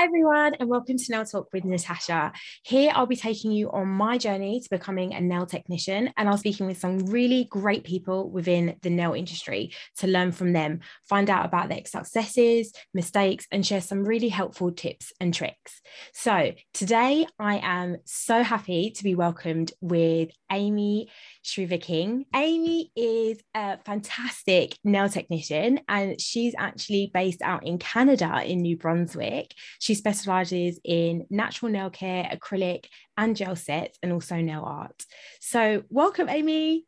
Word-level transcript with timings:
Hi, 0.00 0.06
everyone, 0.06 0.54
and 0.54 0.70
welcome 0.70 0.96
to 0.96 1.12
Nail 1.12 1.26
Talk 1.26 1.52
with 1.52 1.66
Natasha. 1.66 2.32
Here, 2.62 2.90
I'll 2.94 3.04
be 3.04 3.16
taking 3.16 3.52
you 3.52 3.70
on 3.70 3.86
my 3.88 4.16
journey 4.16 4.58
to 4.58 4.70
becoming 4.70 5.12
a 5.12 5.20
nail 5.20 5.44
technician, 5.44 6.10
and 6.16 6.26
I'll 6.26 6.36
be 6.36 6.38
speaking 6.38 6.66
with 6.66 6.78
some 6.78 7.00
really 7.00 7.44
great 7.50 7.84
people 7.84 8.30
within 8.30 8.76
the 8.80 8.88
nail 8.88 9.12
industry 9.12 9.74
to 9.98 10.06
learn 10.06 10.32
from 10.32 10.54
them, 10.54 10.80
find 11.06 11.28
out 11.28 11.44
about 11.44 11.68
their 11.68 11.84
successes, 11.84 12.72
mistakes, 12.94 13.46
and 13.52 13.66
share 13.66 13.82
some 13.82 14.02
really 14.02 14.30
helpful 14.30 14.72
tips 14.72 15.12
and 15.20 15.34
tricks. 15.34 15.82
So, 16.14 16.52
today, 16.72 17.26
I 17.38 17.58
am 17.58 17.98
so 18.06 18.42
happy 18.42 18.92
to 18.92 19.04
be 19.04 19.14
welcomed 19.14 19.74
with 19.82 20.30
Amy 20.50 21.10
Shriver 21.42 21.78
King. 21.78 22.26
Amy 22.34 22.90
is 22.94 23.38
a 23.54 23.78
fantastic 23.78 24.76
nail 24.84 25.08
technician, 25.08 25.80
and 25.88 26.20
she's 26.20 26.54
actually 26.58 27.10
based 27.12 27.42
out 27.42 27.66
in 27.66 27.78
Canada 27.78 28.42
in 28.44 28.60
New 28.60 28.76
Brunswick. 28.76 29.54
She 29.78 29.94
specializes 29.94 30.78
in 30.84 31.26
natural 31.30 31.70
nail 31.70 31.90
care, 31.90 32.24
acrylic, 32.24 32.86
and 33.16 33.36
gel 33.36 33.56
sets, 33.56 33.98
and 34.02 34.12
also 34.12 34.36
nail 34.36 34.64
art. 34.64 35.04
So, 35.40 35.82
welcome, 35.88 36.28
Amy. 36.28 36.86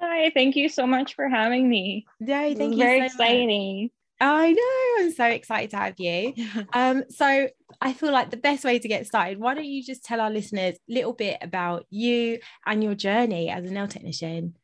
Hi, 0.00 0.30
thank 0.34 0.56
you 0.56 0.68
so 0.68 0.86
much 0.86 1.14
for 1.14 1.28
having 1.28 1.68
me. 1.68 2.06
No, 2.20 2.54
thank 2.54 2.74
you. 2.74 2.78
Very 2.78 3.00
so 3.00 3.04
exciting. 3.06 3.82
Much. 3.82 3.90
I 4.20 4.52
know. 4.52 5.04
I'm 5.04 5.12
so 5.12 5.24
excited 5.26 5.70
to 5.70 5.76
have 5.76 5.94
you. 5.98 6.34
Um, 6.72 7.04
so 7.08 7.48
I 7.80 7.92
feel 7.92 8.12
like 8.12 8.30
the 8.30 8.36
best 8.36 8.64
way 8.64 8.78
to 8.78 8.88
get 8.88 9.06
started, 9.06 9.38
why 9.38 9.54
don't 9.54 9.64
you 9.64 9.82
just 9.84 10.04
tell 10.04 10.20
our 10.20 10.30
listeners 10.30 10.76
a 10.76 10.92
little 10.92 11.12
bit 11.12 11.38
about 11.42 11.86
you 11.90 12.38
and 12.66 12.82
your 12.82 12.94
journey 12.94 13.50
as 13.50 13.64
a 13.64 13.72
nail 13.72 13.88
technician? 13.88 14.54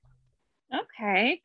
Okay. 0.74 1.40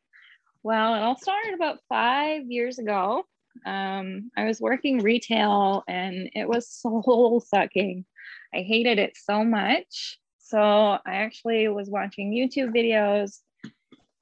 Well, 0.62 0.94
it 0.94 1.00
all 1.00 1.18
started 1.18 1.54
about 1.54 1.78
five 1.88 2.42
years 2.48 2.78
ago. 2.78 3.24
Um, 3.66 4.30
I 4.36 4.44
was 4.44 4.60
working 4.60 4.98
retail 4.98 5.84
and 5.88 6.30
it 6.34 6.48
was 6.48 6.68
soul 6.82 7.42
sucking. 7.46 8.04
I 8.54 8.62
hated 8.62 8.98
it 8.98 9.16
so 9.16 9.44
much. 9.44 10.18
So 10.38 10.58
I 10.58 11.00
actually 11.06 11.68
was 11.68 11.88
watching 11.88 12.32
YouTube 12.32 12.74
videos 12.74 13.38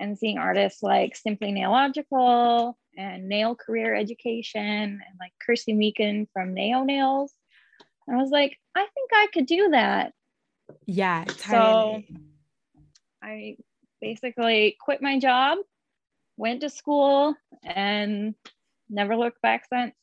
and 0.01 0.19
seeing 0.19 0.39
artists 0.39 0.83
like 0.83 1.17
Simply 1.17 1.53
Nailogical 1.53 2.75
and 2.99 3.29
Nail 3.29 3.55
Career 3.55 3.95
Education 3.95 4.61
and 4.61 5.19
like 5.21 5.33
Kirsty 5.45 5.73
Meakin 5.73 6.27
from 6.33 6.53
Nao 6.53 6.83
Nails. 6.83 7.33
And 8.07 8.19
I 8.19 8.21
was 8.21 8.31
like, 8.31 8.59
I 8.75 8.81
think 8.81 9.11
I 9.13 9.29
could 9.33 9.47
do 9.47 9.69
that. 9.71 10.13
Yeah, 10.85 11.25
totally. 11.25 12.09
So 12.11 12.17
I 13.23 13.57
basically 14.01 14.77
quit 14.81 15.01
my 15.01 15.19
job, 15.19 15.59
went 16.37 16.61
to 16.63 16.71
school, 16.71 17.37
and 17.63 18.35
never 18.91 19.17
looked 19.17 19.41
back 19.43 19.65
since. 19.73 19.95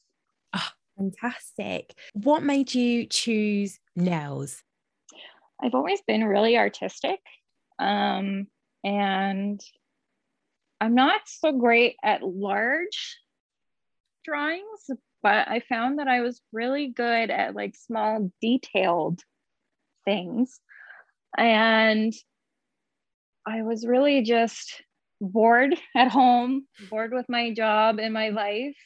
Oh, 0.55 0.69
fantastic. 0.97 1.93
What 2.13 2.43
made 2.43 2.73
you 2.73 3.07
choose 3.07 3.79
nails? 3.95 4.63
I've 5.61 5.75
always 5.75 6.01
been 6.07 6.23
really 6.23 6.57
artistic. 6.57 7.19
Um, 7.77 8.47
and 8.85 9.61
I'm 10.81 10.95
not 10.95 11.21
so 11.25 11.51
great 11.51 11.95
at 12.03 12.23
large 12.23 13.17
drawings, 14.23 14.89
but 15.23 15.47
I 15.47 15.61
found 15.67 15.99
that 15.99 16.07
I 16.07 16.21
was 16.21 16.41
really 16.51 16.87
good 16.87 17.29
at 17.29 17.55
like 17.55 17.75
small, 17.75 18.31
detailed 18.41 19.21
things. 20.03 20.59
And 21.37 22.13
I 23.45 23.61
was 23.61 23.85
really 23.85 24.21
just 24.23 24.83
bored 25.21 25.75
at 25.95 26.11
home, 26.11 26.67
bored 26.89 27.13
with 27.13 27.27
my 27.29 27.53
job 27.53 27.99
and 27.99 28.13
my 28.13 28.29
life. 28.29 28.77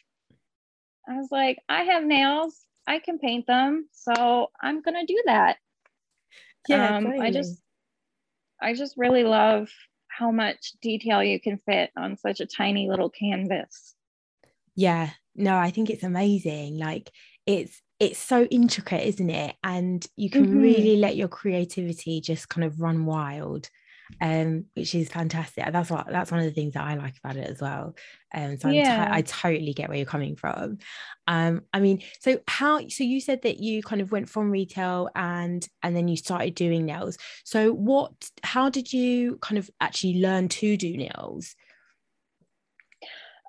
I 1.08 1.14
was 1.14 1.30
like, 1.32 1.58
I 1.68 1.84
have 1.84 2.04
nails, 2.04 2.56
I 2.86 3.00
can 3.00 3.18
paint 3.18 3.48
them, 3.48 3.88
so 3.92 4.52
I'm 4.62 4.82
gonna 4.82 5.06
do 5.06 5.22
that. 5.26 5.58
Yeah, 6.68 6.98
um, 6.98 7.08
I 7.08 7.32
just, 7.32 7.60
I 8.62 8.74
just 8.74 8.96
really 8.96 9.24
love 9.24 9.70
how 10.20 10.32
much 10.32 10.74
detail 10.82 11.24
you 11.24 11.40
can 11.40 11.58
fit 11.58 11.92
on 11.96 12.18
such 12.18 12.42
a 12.42 12.46
tiny 12.46 12.90
little 12.90 13.10
canvas. 13.10 13.96
Yeah, 14.76 15.12
no, 15.34 15.58
I 15.58 15.72
think 15.72 15.90
it's 15.90 16.04
amazing. 16.04 16.78
Like 16.78 17.10
it's 17.46 17.82
it's 18.00 18.20
so 18.20 18.44
intricate, 18.46 19.08
isn't 19.08 19.30
it? 19.30 19.56
And 19.64 20.06
you 20.16 20.30
can 20.30 20.46
mm-hmm. 20.46 20.62
really 20.62 20.98
let 20.98 21.16
your 21.16 21.28
creativity 21.30 22.22
just 22.22 22.50
kind 22.50 22.66
of 22.66 22.82
run 22.82 23.06
wild 23.06 23.70
um, 24.22 24.66
which 24.76 24.96
is 24.96 25.10
fantastic. 25.10 25.66
That's 25.72 25.90
what 25.90 26.08
that's 26.08 26.32
one 26.32 26.40
of 26.40 26.46
the 26.46 26.52
things 26.52 26.74
that 26.74 26.84
I 26.84 26.96
like 26.96 27.16
about 27.18 27.38
it 27.38 27.50
as 27.50 27.62
well. 27.62 27.96
Um, 28.34 28.58
so 28.58 28.70
yeah. 28.70 29.06
T- 29.06 29.12
i 29.14 29.22
totally 29.22 29.74
get 29.74 29.90
where 29.90 29.98
you're 29.98 30.06
coming 30.06 30.36
from. 30.36 30.78
Um, 31.28 31.62
I 31.74 31.80
mean, 31.80 32.02
so 32.20 32.40
how? 32.48 32.88
So 32.88 33.04
you 33.04 33.22
said 33.22 33.44
that 33.44 33.60
you 33.60 33.82
kind 33.82 34.02
of 34.02 34.12
went 34.12 34.30
from 34.30 34.52
retail 34.52 35.10
and 35.16 35.68
and 35.84 35.96
then 35.96 36.08
you 36.08 36.18
started 36.18 36.56
doing 36.56 36.86
nails. 36.86 37.18
So 37.44 37.72
what? 37.74 38.12
How 38.44 38.70
did 38.70 38.92
you 38.92 39.38
kind 39.42 39.58
of 39.58 39.70
actually 39.80 40.22
learn 40.22 40.48
to 40.50 40.78
do 40.78 40.96
nails? 40.98 41.56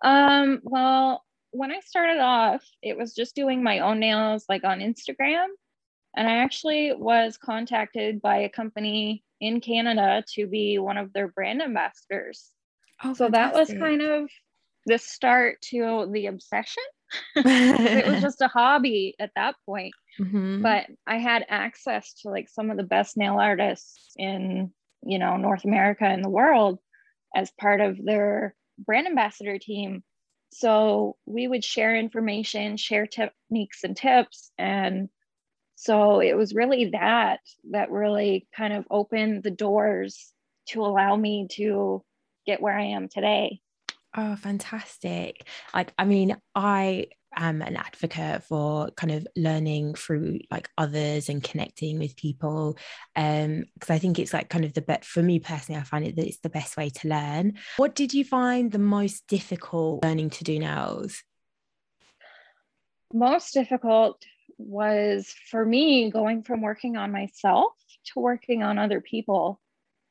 Um. 0.03 0.61
Well, 0.63 1.25
when 1.53 1.73
I 1.73 1.81
started 1.81 2.21
off, 2.21 2.65
it 2.83 2.97
was 2.97 3.15
just 3.15 3.35
doing 3.35 3.63
my 3.63 3.81
own 3.81 4.01
nails, 4.01 4.45
like 4.49 4.65
on 4.65 4.81
Instagram. 4.81 5.49
And 6.17 6.29
I 6.29 6.39
actually 6.39 6.93
was 6.93 7.37
contacted 7.37 8.21
by 8.21 8.39
a 8.39 8.49
company 8.49 9.25
in 9.41 9.61
Canada 9.61 10.25
to 10.35 10.47
be 10.47 10.79
one 10.79 10.99
of 10.99 11.13
their 11.13 11.29
brand 11.29 11.63
ambassadors. 11.63 12.51
Oh, 13.03 13.15
so 13.15 13.27
fantastic. 13.27 13.33
that 13.33 13.59
was 13.59 13.79
kind 13.79 14.03
of 14.03 14.31
the 14.87 14.99
start 14.99 15.61
to 15.71 16.09
the 16.13 16.27
obsession. 16.27 16.83
it 17.37 18.07
was 18.07 18.21
just 18.23 18.41
a 18.41 18.49
hobby 18.49 19.15
at 19.19 19.31
that 19.37 19.55
point. 19.67 19.95
Mm-hmm. 20.19 20.63
But 20.63 20.87
I 21.07 21.19
had 21.19 21.47
access 21.49 22.13
to 22.23 22.31
like 22.31 22.49
some 22.49 22.71
of 22.71 22.77
the 22.77 22.83
best 22.83 23.17
nail 23.17 23.39
artists 23.39 24.13
in, 24.17 24.73
you 25.03 25.19
know, 25.19 25.37
North 25.37 25.65
America 25.65 26.05
and 26.05 26.25
the 26.25 26.31
world 26.31 26.79
as 27.35 27.51
part 27.61 27.81
of 27.81 28.03
their 28.05 28.55
brand 28.79 29.07
ambassador 29.07 29.59
team. 29.59 30.03
So 30.53 31.17
we 31.27 31.47
would 31.47 31.65
share 31.65 31.95
information, 31.95 32.77
share 32.77 33.07
techniques 33.07 33.85
and 33.85 33.97
tips, 33.97 34.51
and 34.59 35.09
so 35.81 36.21
it 36.21 36.37
was 36.37 36.55
really 36.55 36.91
that 36.91 37.41
that 37.71 37.91
really 37.91 38.47
kind 38.55 38.75
of 38.75 38.85
opened 38.91 39.43
the 39.43 39.51
doors 39.51 40.31
to 40.69 40.85
allow 40.85 41.17
me 41.17 41.49
to 41.53 42.05
get 42.45 42.61
where 42.61 42.79
I 42.79 42.89
am 42.89 43.09
today. 43.09 43.63
Oh, 44.15 44.37
fantastic. 44.37 45.49
Like, 45.73 45.95
I 45.97 46.05
mean, 46.05 46.37
I 46.55 47.07
am 47.35 47.63
an 47.63 47.77
advocate 47.77 48.45
for 48.45 48.91
kind 48.91 49.11
of 49.11 49.27
learning 49.35 49.95
through 49.95 50.41
like 50.51 50.69
others 50.77 51.31
and 51.31 51.43
connecting 51.43 51.99
with 51.99 52.15
people. 52.15 52.77
Um, 53.17 53.65
because 53.73 53.89
I 53.89 53.99
think 53.99 54.19
it's 54.19 54.35
like 54.35 54.51
kind 54.51 54.67
of 54.67 54.75
the 54.75 54.83
best 54.83 55.05
for 55.07 55.23
me 55.23 55.39
personally, 55.39 55.81
I 55.81 55.85
find 55.85 56.05
it 56.05 56.15
that 56.17 56.27
it's 56.27 56.41
the 56.41 56.51
best 56.51 56.77
way 56.77 56.91
to 56.91 57.09
learn. 57.09 57.55
What 57.79 57.95
did 57.95 58.13
you 58.13 58.25
find 58.27 58.71
the 58.71 58.79
most 58.79 59.27
difficult 59.29 60.05
learning 60.05 60.29
to 60.31 60.45
do 60.45 60.59
nails? 60.59 61.23
Most 63.15 63.55
difficult 63.55 64.23
was 64.67 65.35
for 65.51 65.65
me 65.65 66.11
going 66.11 66.43
from 66.43 66.61
working 66.61 66.97
on 66.97 67.11
myself 67.11 67.73
to 68.05 68.21
working 68.21 68.63
on 68.63 68.79
other 68.79 69.01
people 69.01 69.61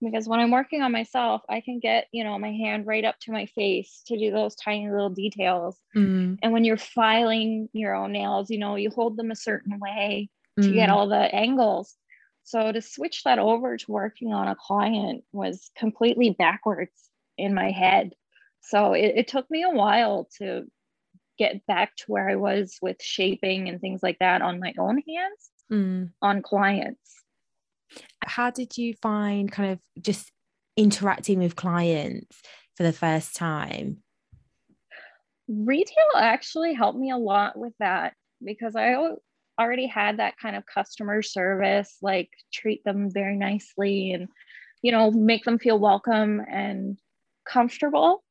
because 0.02 0.28
when 0.28 0.40
i'm 0.40 0.52
working 0.52 0.82
on 0.82 0.92
myself 0.92 1.42
i 1.50 1.62
can 1.62 1.80
get 1.80 2.08
you 2.12 2.24
know 2.24 2.38
my 2.40 2.52
hand 2.52 2.86
right 2.86 3.06
up 3.06 3.16
to 3.20 3.32
my 3.32 3.46
face 3.48 4.02
to 4.08 4.18
do 4.18 4.32
those 4.32 4.56
tiny 4.56 4.90
little 4.90 5.10
details 5.10 5.78
mm. 5.96 6.38
and 6.42 6.52
when 6.54 6.64
you're 6.64 6.78
filing 6.78 7.70
your 7.74 7.94
own 7.94 8.12
nails 8.12 8.50
you 8.50 8.58
know 8.58 8.76
you 8.76 8.90
hold 8.90 9.18
them 9.18 9.32
a 9.32 9.36
certain 9.36 9.80
way 9.80 10.30
to 10.62 10.72
get 10.74 10.90
mm. 10.90 10.94
all 10.94 11.08
the 11.08 11.34
angles 11.36 11.96
so 12.44 12.72
to 12.72 12.82
switch 12.82 13.24
that 13.24 13.40
over 13.40 13.78
to 13.78 13.92
working 13.92 14.34
on 14.34 14.48
a 14.48 14.56
client 14.56 15.24
was 15.32 15.70
completely 15.78 16.32
backwards 16.32 17.10
in 17.38 17.54
my 17.54 17.72
head 17.72 18.14
so 18.62 18.94
it, 18.94 19.14
it 19.16 19.28
took 19.28 19.50
me 19.50 19.64
a 19.64 19.70
while 19.70 20.28
to 20.38 20.66
get 21.40 21.66
back 21.66 21.96
to 21.96 22.04
where 22.08 22.30
I 22.30 22.36
was 22.36 22.78
with 22.82 23.02
shaping 23.02 23.70
and 23.70 23.80
things 23.80 24.04
like 24.04 24.20
that 24.20 24.42
on 24.42 24.60
my 24.60 24.74
own 24.78 25.02
hands 25.08 25.50
mm. 25.72 26.12
on 26.22 26.42
clients. 26.42 27.00
How 28.24 28.52
did 28.52 28.78
you 28.78 28.94
find 29.02 29.52
kind 29.52 29.72
of 29.72 30.04
just 30.04 30.32
interacting 30.78 31.40
with 31.40 31.56
clients 31.56 32.42
for 32.76 32.84
the 32.84 32.94
first 32.94 33.36
time? 33.36 34.04
Retail 35.48 36.12
actually 36.16 36.74
helped 36.74 37.00
me 37.00 37.10
a 37.10 37.18
lot 37.18 37.58
with 37.58 37.74
that 37.80 38.14
because 38.44 38.76
I 38.76 38.96
already 39.60 39.88
had 39.88 40.18
that 40.18 40.38
kind 40.38 40.56
of 40.56 40.66
customer 40.66 41.22
service, 41.22 41.98
like 42.02 42.30
treat 42.54 42.84
them 42.84 43.10
very 43.12 43.36
nicely 43.36 44.12
and, 44.12 44.28
you 44.84 44.92
know, 44.92 45.10
make 45.10 45.46
them 45.46 45.58
feel 45.58 45.80
welcome 45.80 46.42
and 46.52 46.98
comfortable 47.48 48.24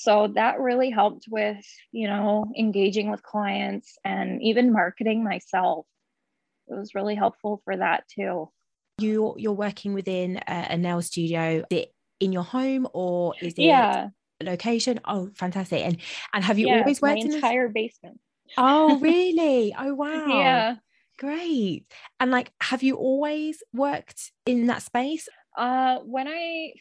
so 0.00 0.28
that 0.34 0.60
really 0.60 0.90
helped 0.90 1.26
with 1.30 1.64
you 1.92 2.08
know 2.08 2.46
engaging 2.58 3.10
with 3.10 3.22
clients 3.22 3.98
and 4.04 4.42
even 4.42 4.72
marketing 4.72 5.22
myself 5.22 5.86
it 6.68 6.74
was 6.74 6.94
really 6.94 7.14
helpful 7.14 7.60
for 7.64 7.76
that 7.76 8.04
too 8.08 8.50
you 8.98 9.34
you're 9.36 9.52
working 9.52 9.94
within 9.94 10.38
a, 10.48 10.66
a 10.70 10.76
nail 10.76 11.02
studio 11.02 11.64
in 12.20 12.32
your 12.32 12.42
home 12.42 12.86
or 12.92 13.34
is 13.42 13.54
it 13.54 13.62
yeah 13.62 14.08
location 14.42 15.00
oh 15.04 15.30
fantastic 15.34 15.82
and 15.82 15.98
and 16.32 16.44
have 16.44 16.58
you 16.58 16.66
yeah, 16.66 16.80
always 16.80 17.02
worked 17.02 17.24
my 17.26 17.34
entire 17.34 17.68
basement 17.68 18.18
Oh, 18.56 18.98
really? 19.00 19.74
Oh, 19.78 19.94
wow. 19.94 20.28
yeah. 20.28 20.76
Great. 21.18 21.86
And 22.18 22.30
like, 22.30 22.52
have 22.60 22.82
you 22.82 22.96
always 22.96 23.62
worked 23.72 24.32
in 24.46 24.66
that 24.66 24.82
space? 24.82 25.28
Uh, 25.56 25.98
when 26.00 26.28
I 26.28 26.72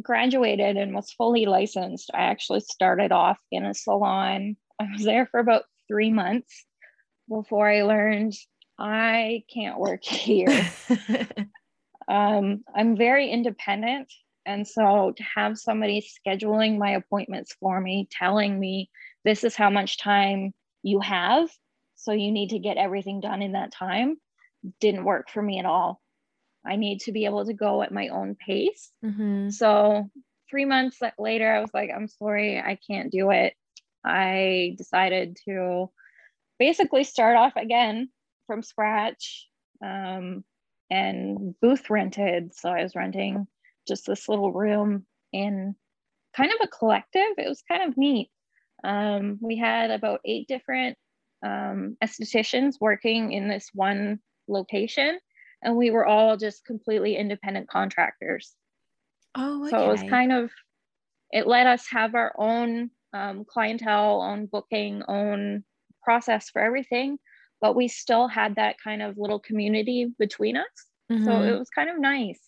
graduated 0.00 0.76
and 0.76 0.94
was 0.94 1.12
fully 1.12 1.46
licensed, 1.46 2.10
I 2.12 2.24
actually 2.24 2.60
started 2.60 3.12
off 3.12 3.38
in 3.50 3.64
a 3.64 3.74
salon. 3.74 4.56
I 4.80 4.86
was 4.92 5.04
there 5.04 5.26
for 5.26 5.40
about 5.40 5.64
three 5.88 6.10
months 6.10 6.66
before 7.28 7.68
I 7.68 7.82
learned 7.82 8.34
I 8.78 9.44
can't 9.52 9.78
work 9.78 10.04
here. 10.04 10.68
um, 12.08 12.62
I'm 12.74 12.96
very 12.96 13.30
independent. 13.30 14.12
And 14.44 14.66
so 14.66 15.12
to 15.16 15.22
have 15.34 15.58
somebody 15.58 16.08
scheduling 16.26 16.78
my 16.78 16.90
appointments 16.90 17.56
for 17.58 17.80
me, 17.80 18.08
telling 18.10 18.60
me 18.60 18.90
this 19.24 19.42
is 19.42 19.56
how 19.56 19.70
much 19.70 19.98
time 19.98 20.52
you 20.82 21.00
have, 21.00 21.48
so 21.96 22.12
you 22.12 22.30
need 22.30 22.50
to 22.50 22.60
get 22.60 22.76
everything 22.76 23.20
done 23.20 23.42
in 23.42 23.52
that 23.52 23.72
time, 23.72 24.18
didn't 24.80 25.04
work 25.04 25.30
for 25.30 25.42
me 25.42 25.58
at 25.58 25.66
all. 25.66 26.00
I 26.66 26.76
need 26.76 27.00
to 27.02 27.12
be 27.12 27.24
able 27.24 27.44
to 27.46 27.54
go 27.54 27.82
at 27.82 27.92
my 27.92 28.08
own 28.08 28.34
pace. 28.34 28.90
Mm-hmm. 29.04 29.50
So 29.50 30.10
three 30.50 30.64
months 30.64 30.98
later, 31.18 31.52
I 31.52 31.60
was 31.60 31.70
like, 31.72 31.90
I'm 31.94 32.08
sorry, 32.08 32.58
I 32.58 32.78
can't 32.88 33.12
do 33.12 33.30
it. 33.30 33.54
I 34.04 34.74
decided 34.78 35.38
to 35.48 35.90
basically 36.58 37.04
start 37.04 37.36
off 37.36 37.56
again 37.56 38.08
from 38.46 38.62
scratch 38.62 39.48
um, 39.84 40.44
and 40.90 41.54
booth 41.60 41.90
rented. 41.90 42.54
So 42.54 42.70
I 42.70 42.82
was 42.82 42.94
renting 42.94 43.46
just 43.86 44.06
this 44.06 44.28
little 44.28 44.52
room 44.52 45.06
in 45.32 45.74
kind 46.36 46.50
of 46.52 46.58
a 46.62 46.68
collective. 46.68 47.32
It 47.38 47.48
was 47.48 47.62
kind 47.68 47.88
of 47.88 47.96
neat. 47.96 48.30
Um, 48.84 49.38
we 49.40 49.56
had 49.56 49.90
about 49.90 50.20
eight 50.24 50.48
different 50.48 50.96
um, 51.44 51.96
estheticians 52.02 52.74
working 52.80 53.32
in 53.32 53.48
this 53.48 53.70
one 53.74 54.20
location, 54.48 55.18
and 55.66 55.76
we 55.76 55.90
were 55.90 56.06
all 56.06 56.36
just 56.36 56.64
completely 56.64 57.16
independent 57.16 57.68
contractors. 57.68 58.54
Oh, 59.34 59.62
okay. 59.62 59.70
so 59.70 59.84
it 59.84 59.88
was 59.88 60.02
kind 60.08 60.32
of 60.32 60.50
it 61.32 61.46
let 61.46 61.66
us 61.66 61.84
have 61.90 62.14
our 62.14 62.32
own 62.38 62.90
um, 63.12 63.44
clientele, 63.44 64.22
own 64.22 64.46
booking, 64.46 65.02
own 65.08 65.64
process 66.02 66.48
for 66.48 66.62
everything, 66.62 67.18
but 67.60 67.74
we 67.74 67.88
still 67.88 68.28
had 68.28 68.54
that 68.54 68.76
kind 68.82 69.02
of 69.02 69.18
little 69.18 69.40
community 69.40 70.06
between 70.18 70.56
us. 70.56 70.64
Mm-hmm. 71.10 71.24
So 71.24 71.42
it 71.42 71.58
was 71.58 71.68
kind 71.68 71.90
of 71.90 71.98
nice. 71.98 72.40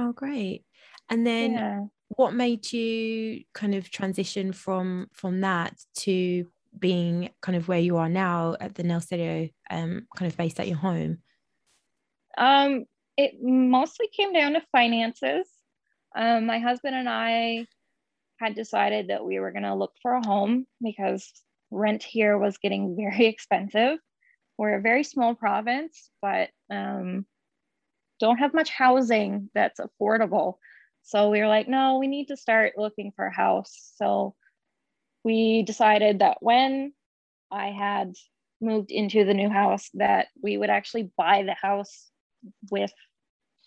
Oh, 0.00 0.12
great. 0.12 0.64
And 1.10 1.26
then 1.26 1.52
yeah. 1.52 1.80
what 2.08 2.34
made 2.34 2.72
you 2.72 3.42
kind 3.52 3.74
of 3.74 3.90
transition 3.90 4.52
from 4.52 5.08
from 5.12 5.42
that 5.42 5.78
to 5.98 6.46
being 6.78 7.30
kind 7.42 7.56
of 7.56 7.68
where 7.68 7.78
you 7.78 7.98
are 7.98 8.08
now 8.08 8.56
at 8.60 8.74
the 8.74 8.82
nail 8.82 9.00
studio, 9.00 9.48
um, 9.70 10.06
kind 10.16 10.30
of 10.30 10.38
based 10.38 10.58
at 10.58 10.68
your 10.68 10.78
home? 10.78 11.18
Um, 12.36 12.84
it 13.16 13.34
mostly 13.40 14.08
came 14.14 14.32
down 14.32 14.52
to 14.54 14.62
finances. 14.72 15.46
Um, 16.14 16.46
my 16.46 16.58
husband 16.58 16.94
and 16.94 17.08
I 17.08 17.66
had 18.38 18.54
decided 18.54 19.08
that 19.08 19.24
we 19.24 19.40
were 19.40 19.52
going 19.52 19.62
to 19.62 19.74
look 19.74 19.92
for 20.02 20.12
a 20.12 20.26
home 20.26 20.66
because 20.82 21.32
rent 21.70 22.02
here 22.02 22.38
was 22.38 22.58
getting 22.58 22.96
very 23.00 23.26
expensive. 23.26 23.98
We're 24.58 24.76
a 24.76 24.82
very 24.82 25.04
small 25.04 25.34
province, 25.34 26.10
but 26.22 26.50
um, 26.70 27.26
don't 28.20 28.38
have 28.38 28.54
much 28.54 28.70
housing 28.70 29.50
that's 29.54 29.80
affordable. 29.80 30.54
So 31.02 31.30
we 31.30 31.40
were 31.40 31.48
like, 31.48 31.68
no, 31.68 31.98
we 31.98 32.08
need 32.08 32.28
to 32.28 32.36
start 32.36 32.72
looking 32.76 33.12
for 33.14 33.26
a 33.26 33.34
house. 33.34 33.92
So 33.96 34.34
we 35.24 35.62
decided 35.62 36.20
that 36.20 36.38
when 36.40 36.92
I 37.50 37.68
had 37.68 38.14
moved 38.60 38.90
into 38.90 39.24
the 39.24 39.34
new 39.34 39.50
house, 39.50 39.90
that 39.94 40.28
we 40.42 40.56
would 40.56 40.70
actually 40.70 41.10
buy 41.16 41.42
the 41.42 41.54
house 41.54 42.10
with 42.70 42.92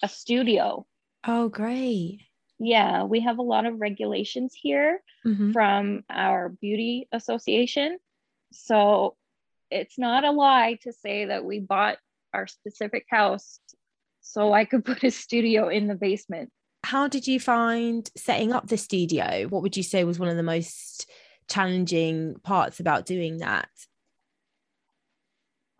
a 0.03 0.07
studio. 0.07 0.85
Oh, 1.25 1.49
great. 1.49 2.21
Yeah, 2.59 3.03
we 3.03 3.21
have 3.21 3.37
a 3.37 3.43
lot 3.43 3.65
of 3.65 3.79
regulations 3.79 4.53
here 4.53 5.01
mm-hmm. 5.25 5.51
from 5.51 6.03
our 6.09 6.49
beauty 6.49 7.07
association. 7.11 7.97
So 8.51 9.15
it's 9.71 9.97
not 9.97 10.25
a 10.25 10.31
lie 10.31 10.77
to 10.83 10.91
say 10.91 11.25
that 11.25 11.45
we 11.45 11.59
bought 11.59 11.97
our 12.33 12.47
specific 12.47 13.05
house 13.09 13.59
so 14.21 14.53
I 14.53 14.65
could 14.65 14.85
put 14.85 15.03
a 15.03 15.11
studio 15.11 15.69
in 15.69 15.87
the 15.87 15.95
basement. 15.95 16.51
How 16.83 17.07
did 17.07 17.27
you 17.27 17.39
find 17.39 18.09
setting 18.15 18.53
up 18.53 18.67
the 18.67 18.77
studio? 18.77 19.47
What 19.49 19.61
would 19.61 19.77
you 19.77 19.83
say 19.83 20.03
was 20.03 20.19
one 20.19 20.29
of 20.29 20.37
the 20.37 20.43
most 20.43 21.09
challenging 21.49 22.35
parts 22.43 22.79
about 22.79 23.05
doing 23.05 23.39
that? 23.39 23.69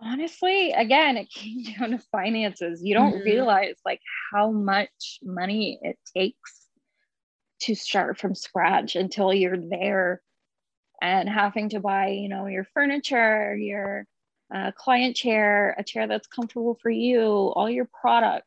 Honestly, 0.02 0.72
again, 0.72 1.18
it 1.18 1.30
came 1.34 1.64
down 1.64 1.92
to 1.92 2.00
finances. 2.12 2.82
You 2.84 2.94
don't 2.94 3.16
mm-hmm. 3.16 3.26
realize 3.26 3.76
like 3.86 4.02
how 4.32 4.52
much 4.52 5.20
money 5.24 5.80
it 5.82 5.98
takes 6.16 6.68
to 7.62 7.76
start 7.76 8.18
from 8.18 8.36
scratch 8.36 8.96
until 8.96 9.34
you're 9.34 9.58
there 9.58 10.22
and 11.02 11.30
having 11.30 11.70
to 11.70 11.80
buy, 11.80 12.08
you 12.08 12.30
know, 12.30 12.46
your 12.48 12.66
furniture, 12.74 13.56
your 13.56 14.06
uh, 14.54 14.72
client 14.72 15.16
chair, 15.16 15.76
a 15.78 15.84
chair 15.84 16.08
that's 16.08 16.28
comfortable 16.28 16.78
for 16.82 16.90
you, 16.90 17.22
all 17.22 17.70
your 17.70 17.90
product. 18.02 18.46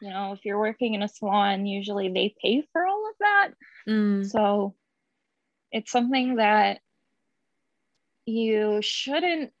You 0.00 0.10
know, 0.10 0.32
if 0.32 0.44
you're 0.44 0.58
working 0.58 0.94
in 0.94 1.02
a 1.02 1.08
salon, 1.08 1.66
usually 1.66 2.08
they 2.08 2.34
pay 2.42 2.64
for 2.72 2.86
all 2.86 3.08
of 3.08 3.14
that. 3.20 3.50
Mm. 3.88 4.30
So 4.30 4.74
it's 5.70 5.90
something 5.90 6.36
that 6.36 6.80
you 8.26 8.80
shouldn't 8.82 9.52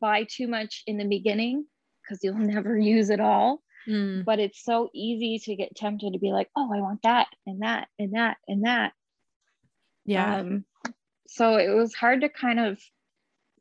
buy 0.00 0.26
too 0.28 0.48
much 0.48 0.82
in 0.86 0.96
the 0.96 1.04
beginning 1.04 1.66
because 2.02 2.20
you'll 2.22 2.34
never 2.38 2.76
use 2.76 3.10
it 3.10 3.20
all. 3.20 3.60
Mm. 3.88 4.24
But 4.24 4.38
it's 4.38 4.64
so 4.64 4.88
easy 4.94 5.38
to 5.40 5.56
get 5.56 5.76
tempted 5.76 6.14
to 6.14 6.18
be 6.18 6.32
like, 6.32 6.48
oh, 6.56 6.70
I 6.74 6.80
want 6.80 7.02
that 7.02 7.28
and 7.46 7.62
that 7.62 7.88
and 7.98 8.14
that 8.14 8.38
and 8.48 8.64
that. 8.64 8.92
Yeah. 10.06 10.36
Um, 10.38 10.64
so 11.28 11.56
it 11.56 11.68
was 11.68 11.94
hard 11.94 12.22
to 12.22 12.28
kind 12.28 12.60
of 12.60 12.78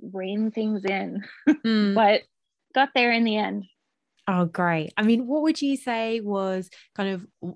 rein 0.02 0.52
things 0.52 0.84
in, 0.86 1.24
mm. 1.50 1.96
but 1.96 2.22
got 2.74 2.90
there 2.94 3.12
in 3.12 3.24
the 3.24 3.38
end. 3.38 3.66
Oh, 4.28 4.46
great. 4.46 4.94
I 4.96 5.04
mean, 5.04 5.28
what 5.28 5.42
would 5.42 5.62
you 5.62 5.76
say 5.76 6.22
was 6.22 6.70
kind 6.96 7.10
of 7.42 7.54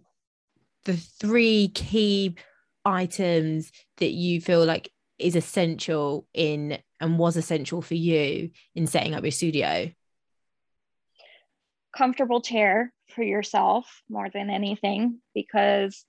the 0.83 0.97
three 0.97 1.69
key 1.69 2.35
items 2.83 3.71
that 3.97 4.11
you 4.11 4.41
feel 4.41 4.65
like 4.65 4.91
is 5.17 5.35
essential 5.35 6.27
in 6.33 6.79
and 6.99 7.17
was 7.17 7.37
essential 7.37 7.81
for 7.81 7.95
you 7.95 8.51
in 8.75 8.87
setting 8.87 9.13
up 9.13 9.23
your 9.23 9.31
studio? 9.31 9.91
Comfortable 11.95 12.41
chair 12.41 12.93
for 13.15 13.23
yourself 13.23 14.03
more 14.09 14.29
than 14.29 14.49
anything, 14.49 15.19
because 15.33 16.05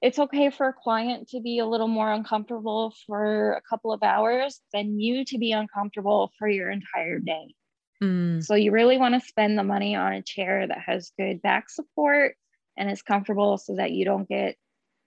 it's 0.00 0.18
okay 0.18 0.50
for 0.50 0.68
a 0.68 0.72
client 0.72 1.28
to 1.28 1.40
be 1.40 1.60
a 1.60 1.66
little 1.66 1.88
more 1.88 2.12
uncomfortable 2.12 2.92
for 3.06 3.52
a 3.52 3.62
couple 3.62 3.92
of 3.92 4.02
hours 4.02 4.60
than 4.72 4.98
you 4.98 5.24
to 5.26 5.38
be 5.38 5.52
uncomfortable 5.52 6.32
for 6.38 6.48
your 6.48 6.70
entire 6.70 7.20
day. 7.20 7.54
Mm. 8.02 8.42
So 8.42 8.56
you 8.56 8.72
really 8.72 8.98
want 8.98 9.14
to 9.14 9.26
spend 9.26 9.56
the 9.56 9.62
money 9.62 9.94
on 9.94 10.12
a 10.12 10.22
chair 10.22 10.66
that 10.66 10.80
has 10.80 11.12
good 11.16 11.40
back 11.40 11.70
support 11.70 12.34
and 12.76 12.90
is 12.90 13.02
comfortable 13.02 13.58
so 13.58 13.76
that 13.76 13.92
you 13.92 14.04
don't 14.04 14.28
get 14.28 14.56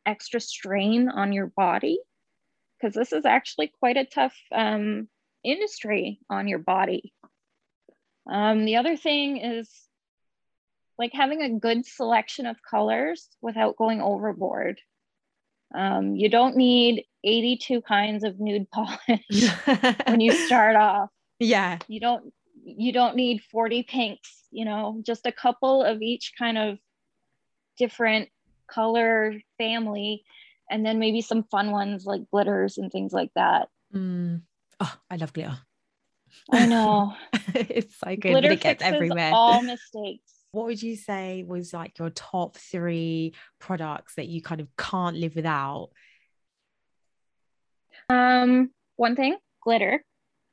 extra 0.05 0.39
strain 0.39 1.10
on 1.10 1.34
your 1.34 1.48
body 1.48 2.00
because 2.86 2.96
this 2.96 3.13
is 3.18 3.25
actually 3.25 3.72
quite 3.80 3.98
a 3.98 4.06
tough 4.06 4.36
um, 4.51 5.08
industry 5.44 6.20
on 6.30 6.48
your 6.48 6.60
body. 6.60 7.13
Um, 8.32 8.65
the 8.65 8.75
other 8.75 8.96
thing 8.96 9.38
is 9.38 9.70
like 11.00 11.12
having 11.12 11.42
a 11.42 11.60
good 11.60 11.86
selection 11.86 12.46
of 12.46 12.58
colors 12.62 13.27
without 13.42 13.75
going 13.75 14.01
overboard. 14.01 14.80
Um, 15.74 16.15
you 16.15 16.30
don't 16.30 16.56
need 16.56 17.06
82 17.24 17.82
kinds 17.82 18.24
of 18.24 18.39
nude 18.39 18.70
polish 18.72 19.50
when 20.06 20.22
you 20.22 20.32
start 20.46 20.75
off. 20.75 21.10
Yeah. 21.39 21.80
You 21.88 22.00
don't 22.00 22.32
you 22.68 22.92
don't 22.92 23.15
need 23.15 23.44
40 23.51 23.84
pinks, 23.84 24.44
you 24.51 24.65
know, 24.65 25.01
just 25.06 25.25
a 25.25 25.32
couple 25.32 25.84
of 25.84 26.01
each 26.01 26.34
kind 26.38 26.58
of 26.58 26.77
different 27.77 28.30
color 28.68 29.36
family 29.58 30.24
and 30.69 30.86
then 30.86 31.00
maybe 31.00 31.22
some 31.22 31.43
fun 31.43 31.72
ones 31.72 32.05
like 32.05 32.22
glitters 32.31 32.77
and 32.77 32.91
things 32.91 33.13
like 33.13 33.31
that. 33.36 33.69
Mm. 33.93 34.41
Oh, 34.79 34.95
I 35.10 35.15
love 35.15 35.34
glitter. 35.34 35.57
I 36.51 36.65
know. 36.65 37.13
it's 37.53 37.98
so 37.98 38.07
good, 38.15 38.22
glitter 38.22 38.51
it 38.51 38.62
gets 38.62 38.84
everywhere. 38.84 39.31
All 39.34 39.62
mistakes 39.63 40.36
what 40.55 40.67
would 40.67 40.81
you 40.81 40.95
say 40.95 41.43
was 41.45 41.74
like 41.74 42.00
your 42.00 42.10
top 42.10 42.55
three 42.55 43.34
products 43.60 44.15
that 44.15 44.29
you 44.29 44.41
kind 44.41 44.62
of 44.62 44.69
can't 44.77 45.17
live 45.17 45.36
without? 45.36 45.89
Um, 48.07 48.72
one 48.95 49.17
thing, 49.17 49.36
glitter. 49.62 50.05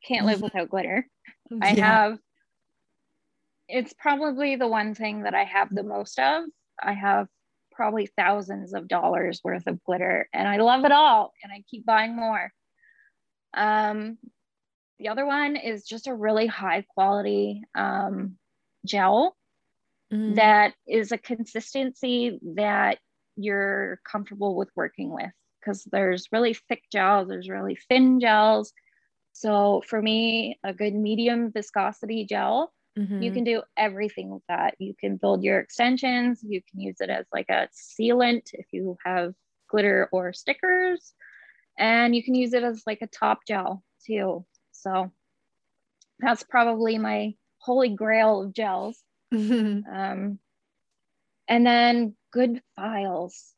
Can't 0.05 0.27
live 0.27 0.43
without 0.43 0.71
glitter. 0.71 1.07
I 1.61 1.69
have 1.75 2.19
it's 3.69 3.95
probably 3.97 4.57
the 4.57 4.67
one 4.67 4.97
thing 4.97 5.23
that 5.23 5.35
I 5.35 5.45
have 5.45 5.73
the 5.73 5.85
most 5.85 6.19
of. 6.19 6.45
I 6.83 6.95
have 6.95 7.29
probably 7.75 8.07
thousands 8.17 8.75
of 8.75 8.89
dollars 8.89 9.41
worth 9.43 9.67
of 9.67 9.83
glitter 9.85 10.29
and 10.33 10.49
I 10.49 10.59
love 10.59 10.85
it 10.85 10.93
all 10.93 11.33
and 11.43 11.53
I 11.53 11.65
keep 11.71 11.85
buying 11.85 12.15
more. 12.17 12.53
Um, 13.55 14.19
the 14.99 15.09
other 15.09 15.27
one 15.27 15.57
is 15.57 15.85
just 15.85 16.07
a 16.07 16.15
really 16.15 16.47
high 16.47 16.85
quality 16.95 17.63
um, 17.75 18.37
gel 18.87 19.37
mm. 20.13 20.37
that 20.37 20.75
is 20.87 21.13
a 21.13 21.19
consistency 21.19 22.39
that 22.55 22.99
you're 23.37 24.01
comfortable 24.05 24.55
with 24.55 24.69
working 24.77 25.13
with 25.13 25.31
because 25.61 25.85
there's 25.91 26.29
really 26.33 26.55
thick 26.55 26.83
gels, 26.91 27.29
there's 27.29 27.49
really 27.49 27.79
thin 27.89 28.21
gels. 28.21 28.73
So 29.33 29.83
for 29.87 30.01
me, 30.01 30.59
a 30.63 30.75
good 30.75 30.95
medium 30.95 31.51
viscosity 31.53 32.27
gel, 32.27 32.73
mm-hmm. 32.99 33.23
you 33.23 33.33
can 33.33 33.45
do 33.45 33.63
everything 33.77 34.31
with 34.31 34.43
that. 34.49 34.75
You 34.79 34.95
can 34.99 35.17
build 35.17 35.43
your 35.43 35.59
extensions, 35.59 36.41
you 36.43 36.61
can 36.71 36.81
use 36.81 36.97
it 37.01 37.11
as 37.11 37.27
like 37.33 37.49
a 37.49 37.69
sealant 37.73 38.51
if 38.53 38.67
you 38.73 38.97
have 39.05 39.35
glitter 39.69 40.09
or 40.13 40.33
stickers, 40.33 41.13
and 41.79 42.15
you 42.15 42.23
can 42.23 42.35
use 42.35 42.53
it 42.53 42.63
as 42.63 42.83
like 42.87 43.03
a 43.03 43.07
top 43.07 43.41
gel 43.47 43.83
too. 44.07 44.45
So 44.73 45.13
that's 46.19 46.43
probably 46.43 46.99
my 46.99 47.35
holy 47.59 47.91
grail 47.91 48.43
of 48.43 48.53
gels. 48.53 48.99
Um, 49.33 50.39
and 51.49 51.67
then 51.67 52.15
good 52.33 52.63
files. 52.77 53.53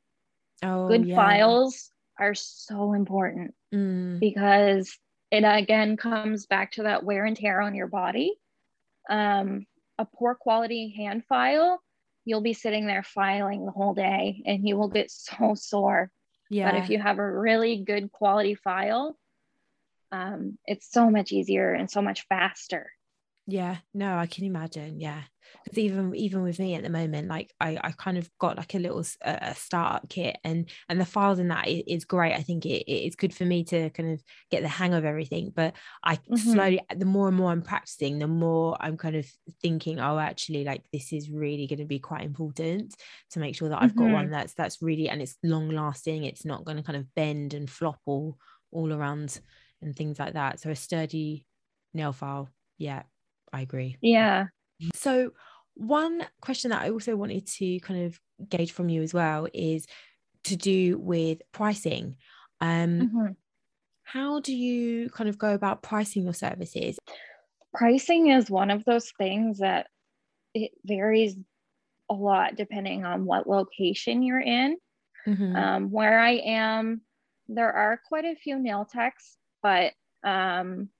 Oh, 0.62 0.88
good 0.88 1.06
yeah. 1.06 1.16
files 1.16 1.90
are 2.18 2.34
so 2.34 2.92
important 2.92 3.54
mm. 3.74 4.18
because 4.20 4.96
it 5.30 5.44
again 5.44 5.96
comes 5.96 6.46
back 6.46 6.72
to 6.72 6.84
that 6.84 7.04
wear 7.04 7.24
and 7.24 7.36
tear 7.36 7.60
on 7.60 7.74
your 7.74 7.88
body. 7.88 8.34
Um, 9.08 9.66
a 9.98 10.04
poor 10.04 10.34
quality 10.34 10.94
hand 10.96 11.24
file, 11.28 11.80
you'll 12.24 12.40
be 12.40 12.54
sitting 12.54 12.86
there 12.86 13.02
filing 13.02 13.64
the 13.64 13.72
whole 13.72 13.94
day 13.94 14.42
and 14.46 14.66
you 14.66 14.76
will 14.76 14.88
get 14.88 15.10
so 15.10 15.54
sore. 15.54 16.10
Yeah. 16.50 16.70
But 16.70 16.82
if 16.82 16.90
you 16.90 16.98
have 16.98 17.18
a 17.18 17.32
really 17.32 17.82
good 17.84 18.12
quality 18.12 18.54
file, 18.54 19.16
um, 20.12 20.58
it's 20.66 20.90
so 20.90 21.10
much 21.10 21.32
easier 21.32 21.72
and 21.72 21.90
so 21.90 22.00
much 22.00 22.26
faster 22.28 22.90
yeah 23.46 23.76
no 23.92 24.16
i 24.16 24.26
can 24.26 24.44
imagine 24.44 25.00
yeah 25.00 25.22
because 25.64 25.78
even 25.78 26.14
even 26.14 26.42
with 26.42 26.58
me 26.58 26.74
at 26.74 26.82
the 26.82 26.90
moment 26.90 27.28
like 27.28 27.52
i 27.60 27.78
i 27.82 27.90
kind 27.92 28.18
of 28.18 28.28
got 28.38 28.56
like 28.56 28.74
a 28.74 28.78
little 28.78 29.04
uh, 29.24 29.38
a 29.40 29.54
startup 29.54 30.08
kit 30.08 30.36
and 30.44 30.68
and 30.88 31.00
the 31.00 31.04
files 31.04 31.38
in 31.38 31.48
that 31.48 31.68
is, 31.68 32.04
great 32.04 32.34
i 32.34 32.42
think 32.42 32.66
it, 32.66 32.84
it's 32.90 33.16
good 33.16 33.32
for 33.32 33.44
me 33.44 33.64
to 33.64 33.88
kind 33.90 34.12
of 34.12 34.22
get 34.50 34.62
the 34.62 34.68
hang 34.68 34.92
of 34.92 35.04
everything 35.04 35.52
but 35.54 35.74
i 36.02 36.16
mm-hmm. 36.16 36.36
slowly 36.36 36.80
the 36.94 37.04
more 37.04 37.28
and 37.28 37.36
more 37.36 37.50
i'm 37.50 37.62
practicing 37.62 38.18
the 38.18 38.26
more 38.26 38.76
i'm 38.80 38.96
kind 38.96 39.16
of 39.16 39.26
thinking 39.62 40.00
oh 40.00 40.18
actually 40.18 40.64
like 40.64 40.82
this 40.92 41.12
is 41.12 41.30
really 41.30 41.66
going 41.66 41.78
to 41.78 41.84
be 41.84 41.98
quite 41.98 42.22
important 42.22 42.94
to 43.30 43.38
make 43.38 43.54
sure 43.54 43.68
that 43.68 43.82
i've 43.82 43.92
mm-hmm. 43.92 44.10
got 44.10 44.12
one 44.12 44.30
that's 44.30 44.54
that's 44.54 44.82
really 44.82 45.08
and 45.08 45.22
it's 45.22 45.36
long 45.42 45.70
lasting 45.70 46.24
it's 46.24 46.44
not 46.44 46.64
going 46.64 46.76
to 46.76 46.82
kind 46.82 46.98
of 46.98 47.14
bend 47.14 47.54
and 47.54 47.70
flop 47.70 48.00
all 48.04 48.36
all 48.70 48.92
around 48.92 49.40
and 49.80 49.96
things 49.96 50.18
like 50.18 50.34
that 50.34 50.60
so 50.60 50.70
a 50.70 50.76
sturdy 50.76 51.46
nail 51.94 52.12
file 52.12 52.48
yeah 52.76 53.02
I 53.54 53.60
agree. 53.60 53.96
Yeah. 54.00 54.46
So, 54.94 55.30
one 55.74 56.24
question 56.40 56.70
that 56.70 56.82
I 56.82 56.90
also 56.90 57.16
wanted 57.16 57.46
to 57.46 57.80
kind 57.80 58.04
of 58.04 58.20
gauge 58.48 58.72
from 58.72 58.88
you 58.88 59.02
as 59.02 59.12
well 59.12 59.48
is 59.52 59.86
to 60.44 60.56
do 60.56 60.98
with 60.98 61.42
pricing. 61.52 62.16
Um, 62.60 63.00
mm-hmm. 63.00 63.26
How 64.04 64.40
do 64.40 64.54
you 64.54 65.08
kind 65.10 65.28
of 65.28 65.38
go 65.38 65.54
about 65.54 65.82
pricing 65.82 66.24
your 66.24 66.34
services? 66.34 66.98
Pricing 67.74 68.28
is 68.28 68.50
one 68.50 68.70
of 68.70 68.84
those 68.84 69.10
things 69.18 69.58
that 69.58 69.88
it 70.54 70.70
varies 70.84 71.36
a 72.10 72.14
lot 72.14 72.54
depending 72.54 73.04
on 73.04 73.24
what 73.24 73.48
location 73.48 74.22
you're 74.22 74.40
in. 74.40 74.76
Mm-hmm. 75.26 75.56
Um, 75.56 75.90
where 75.90 76.20
I 76.20 76.32
am, 76.32 77.00
there 77.48 77.72
are 77.72 77.98
quite 78.06 78.26
a 78.26 78.36
few 78.36 78.58
nail 78.58 78.84
techs, 78.84 79.36
but 79.62 79.92
um, 80.22 80.90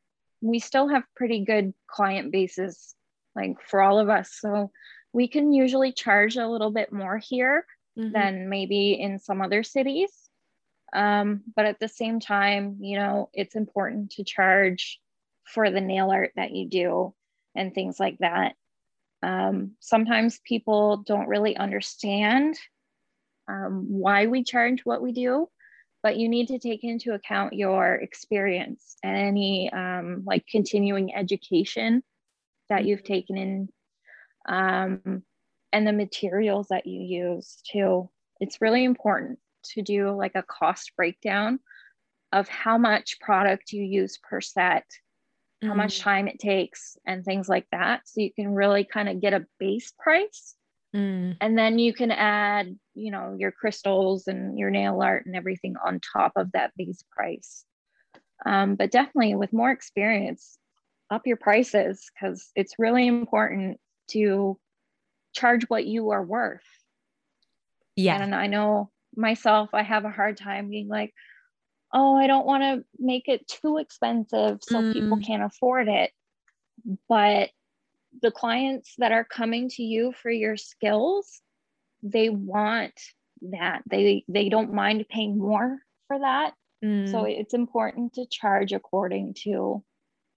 we 0.41 0.59
still 0.59 0.89
have 0.89 1.03
pretty 1.15 1.45
good 1.45 1.75
client 1.87 2.33
bases 2.33 2.95
like 3.35 3.57
for 3.67 3.81
all 3.81 3.99
of 3.99 4.09
us. 4.09 4.31
So 4.41 4.71
we 5.13 5.29
can 5.29 5.53
usually 5.53 5.93
charge 5.93 6.37
a 6.37 6.49
little 6.49 6.71
bit 6.71 6.93
more 6.93 7.19
here 7.19 7.67
mm-hmm. 7.99 8.13
than 8.13 8.49
maybe 8.49 8.93
in 8.93 9.19
some 9.19 9.41
other 9.41 9.63
cities. 9.63 10.11
Um, 10.93 11.43
but 11.57 11.67
at 11.67 11.81
the 11.81 11.89
same 11.89 12.21
time 12.21 12.77
you 12.81 12.97
know 12.99 13.29
it's 13.33 13.57
important 13.57 14.13
to 14.13 14.25
charge 14.25 15.01
for 15.45 15.71
the 15.71 15.81
nail 15.81 16.11
art 16.11 16.31
that 16.37 16.53
you 16.53 16.69
do 16.69 17.15
and 17.55 17.75
things 17.75 17.99
like 17.99 18.19
that. 18.19 18.55
Um, 19.23 19.73
sometimes 19.81 20.41
people 20.45 20.99
don't 20.99 21.29
really 21.29 21.57
understand 21.57 22.59
um, 23.49 23.87
why 23.89 24.27
we 24.27 24.45
charge 24.45 24.83
what 24.85 25.03
we 25.03 25.13
do 25.13 25.49
but 26.05 26.19
you 26.19 26.29
need 26.29 26.49
to 26.49 26.59
take 26.59 26.85
into 26.85 27.15
account 27.15 27.55
your 27.55 27.95
experience 27.95 28.95
and 29.03 29.17
any 29.17 29.73
um, 29.73 30.23
like 30.27 30.47
continuing 30.47 31.15
education 31.15 32.03
that 32.69 32.85
you've 32.85 33.05
taken 33.05 33.37
in 33.37 33.69
um, 34.49 35.23
and 35.73 35.87
the 35.87 35.93
materials 35.93 36.69
that 36.69 36.87
you 36.87 37.01
use 37.01 37.59
too. 37.71 38.09
It's 38.41 38.61
really 38.61 38.85
important 38.85 39.39
to 39.75 39.83
do 39.83 40.11
like 40.11 40.33
a 40.35 40.43
cost 40.43 40.93
breakdown 40.97 41.61
of 42.33 42.49
how 42.49 42.79
much 42.79 43.21
product 43.21 43.73
you 43.73 43.83
use 43.83 44.19
per 44.19 44.41
set, 44.41 44.85
mm-hmm. 44.85 45.69
how 45.69 45.75
much 45.75 45.97
mm-hmm. 45.97 46.11
time 46.11 46.29
it 46.29 46.39
takes, 46.39 46.97
and 47.07 47.25
things 47.25 47.49
like 47.49 47.67
that. 47.73 48.03
So 48.07 48.21
you 48.21 48.33
can 48.33 48.55
really 48.55 48.85
kind 48.85 49.09
of 49.09 49.21
get 49.21 49.35
a 49.35 49.47
base 49.59 49.93
price 49.99 50.55
Mm. 50.95 51.37
And 51.41 51.59
then 51.59 51.79
you 51.79 51.93
can 51.93 52.13
add, 52.13 52.77
you 52.95 53.11
know, 53.11 53.35
your 53.39 53.51
crystals 53.51 54.29
and 54.29 54.59
your 54.59 54.71
nail 54.71 55.03
art 55.03 55.27
and 55.27 55.35
everything 55.35 55.75
on 55.85 56.01
top 56.01 56.33
of 56.37 56.53
that 56.53 56.73
base 56.77 57.03
price. 57.11 57.65
Um, 58.47 58.77
but 58.77 58.93
definitely 58.93 59.35
with 59.35 59.53
more 59.53 59.71
experience, 59.71 60.57
up 61.11 61.27
your 61.27 61.37
prices 61.37 62.11
because 62.13 62.51
it's 62.55 62.79
really 62.79 63.07
important 63.07 63.79
to 64.09 64.59
charge 65.35 65.65
what 65.65 65.87
you 65.87 66.11
are 66.11 66.23
worth. 66.23 66.63
Yeah. 67.97 68.21
And 68.21 68.35
I 68.35 68.47
know 68.47 68.91
myself, 69.17 69.71
I 69.73 69.83
have 69.83 70.05
a 70.05 70.11
hard 70.11 70.37
time 70.37 70.69
being 70.69 70.89
like, 70.89 71.13
oh, 71.93 72.17
I 72.17 72.27
don't 72.27 72.47
want 72.47 72.63
to 72.63 72.85
make 72.99 73.29
it 73.29 73.47
too 73.47 73.79
expensive 73.79 74.59
so 74.63 74.81
mm. 74.81 74.93
people 74.93 75.19
can't 75.19 75.45
afford 75.45 75.89
it. 75.89 76.11
But 77.09 77.51
the 78.23 78.31
clients 78.31 78.95
that 78.99 79.13
are 79.13 79.25
coming 79.25 79.69
to 79.69 79.83
you 79.83 80.13
for 80.23 80.31
your 80.31 80.57
skills 80.57 81.41
they 82.03 82.29
want 82.29 82.93
that 83.41 83.83
they 83.91 84.25
they 84.29 84.49
don't 84.49 84.73
mind 84.73 85.05
paying 85.09 85.39
more 85.39 85.79
for 86.07 86.19
that 86.19 86.53
mm. 86.85 87.11
so 87.11 87.25
it's 87.25 87.55
important 87.55 88.15
to 88.15 88.27
charge 88.27 88.73
according 88.73 89.35
to 89.35 89.83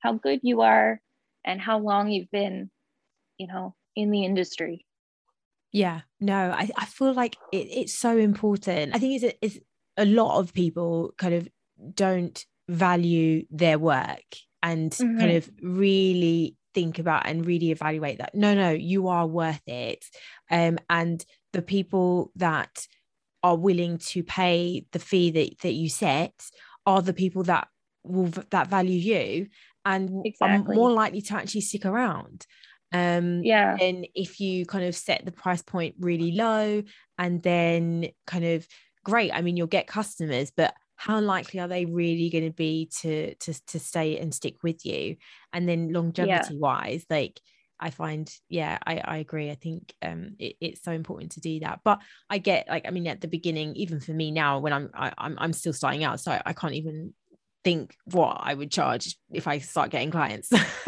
how 0.08 0.14
good 0.14 0.40
you 0.42 0.62
are 0.62 1.02
and 1.44 1.60
how 1.60 1.80
long 1.80 2.10
you've 2.10 2.32
been 2.32 2.70
you 3.38 3.48
know 3.48 3.76
in 3.96 4.12
the 4.12 4.24
industry. 4.24 4.86
Yeah 5.74 6.02
no 6.20 6.52
i, 6.52 6.70
I 6.78 6.86
feel 6.86 7.14
like 7.14 7.36
it, 7.52 7.68
it's 7.80 7.94
so 7.94 8.18
important. 8.18 8.96
I 8.96 9.00
think 9.00 9.22
it's 9.22 9.34
a, 9.34 9.46
it's 9.46 9.60
a 9.98 10.06
lot 10.06 10.40
of 10.40 10.54
people 10.54 11.14
kind 11.18 11.34
of 11.34 11.48
don't 11.94 12.46
value 12.70 13.46
their 13.52 13.78
work 13.78 14.30
and 14.64 14.92
mm-hmm. 14.92 15.20
kind 15.20 15.32
of 15.38 15.50
really 15.62 16.56
think 16.74 17.00
about 17.00 17.28
and 17.28 17.46
really 17.46 17.72
evaluate 17.72 18.20
that 18.20 18.34
no 18.36 18.54
no 18.54 18.70
you 18.70 19.10
are 19.10 19.28
worth 19.28 19.68
it. 19.68 20.06
Um, 20.50 20.78
and 20.90 21.24
the 21.52 21.62
people 21.62 22.32
that 22.36 22.88
are 23.44 23.58
willing 23.58 23.98
to 23.98 24.24
pay 24.24 24.86
the 24.94 25.00
fee 25.00 25.32
that, 25.32 25.60
that 25.64 25.74
you 25.74 25.90
set 25.90 26.34
are 26.86 27.02
the 27.02 27.14
people 27.14 27.44
that 27.44 27.68
will 28.04 28.32
that 28.52 28.70
value 28.70 29.00
you 29.12 29.48
and 29.88 30.26
exactly. 30.26 30.74
are 30.74 30.76
more 30.76 30.92
likely 30.92 31.22
to 31.22 31.34
actually 31.34 31.62
stick 31.62 31.86
around 31.86 32.46
um 32.94 33.42
yeah 33.44 33.76
and 33.82 34.08
if 34.14 34.40
you 34.40 34.66
kind 34.66 34.86
of 34.86 34.96
set 34.96 35.26
the 35.26 35.32
price 35.32 35.62
point 35.62 35.96
really 36.00 36.34
low 36.34 36.84
and 37.18 37.42
then 37.42 38.08
kind 38.26 38.46
of 38.46 38.68
great 39.04 39.32
i 39.34 39.42
mean 39.42 39.58
you'll 39.58 39.68
get 39.68 39.88
customers 39.88 40.52
but 40.56 40.74
how 40.96 41.20
likely 41.20 41.60
are 41.60 41.68
they 41.68 41.86
really 41.86 42.30
going 42.30 42.46
to 42.46 42.54
be 42.54 42.90
to 43.00 43.34
to 43.36 43.54
to 43.66 43.80
stay 43.80 44.18
and 44.18 44.34
stick 44.34 44.56
with 44.64 44.86
you 44.86 45.16
and 45.54 45.68
then 45.68 45.92
longevity 45.92 46.54
yeah. 46.54 46.60
wise 46.60 47.06
like 47.10 47.40
I 47.80 47.92
find, 47.92 48.32
yeah, 48.50 48.80
I, 48.86 48.98
I 48.98 49.18
agree. 49.18 49.52
I 49.52 49.56
think 49.56 49.94
um, 50.02 50.32
it, 50.40 50.56
it's 50.60 50.84
so 50.84 50.92
important 50.92 51.34
to 51.34 51.42
do 51.42 51.60
that. 51.60 51.82
But 51.84 52.02
I 52.30 52.40
get 52.40 52.68
like, 52.68 52.88
I 52.88 52.92
mean, 52.92 53.08
at 53.08 53.22
the 53.22 53.28
beginning, 53.28 53.76
even 53.76 54.00
for 54.00 54.14
me 54.14 54.32
now, 54.32 54.60
when 54.60 54.74
I'm 54.74 54.90
I, 54.96 55.10
am 55.10 55.38
i 55.38 55.44
I'm 55.44 55.54
still 55.54 55.74
starting 55.74 56.04
out, 56.04 56.20
so 56.20 56.32
I, 56.32 56.42
I 56.48 56.54
can't 56.54 56.74
even 56.74 57.14
think 57.68 57.98
what 58.06 58.38
I 58.40 58.54
would 58.54 58.72
charge 58.72 59.18
if 59.30 59.46
I 59.46 59.60
start 59.60 59.90
getting 59.90 60.10
clients. 60.10 60.50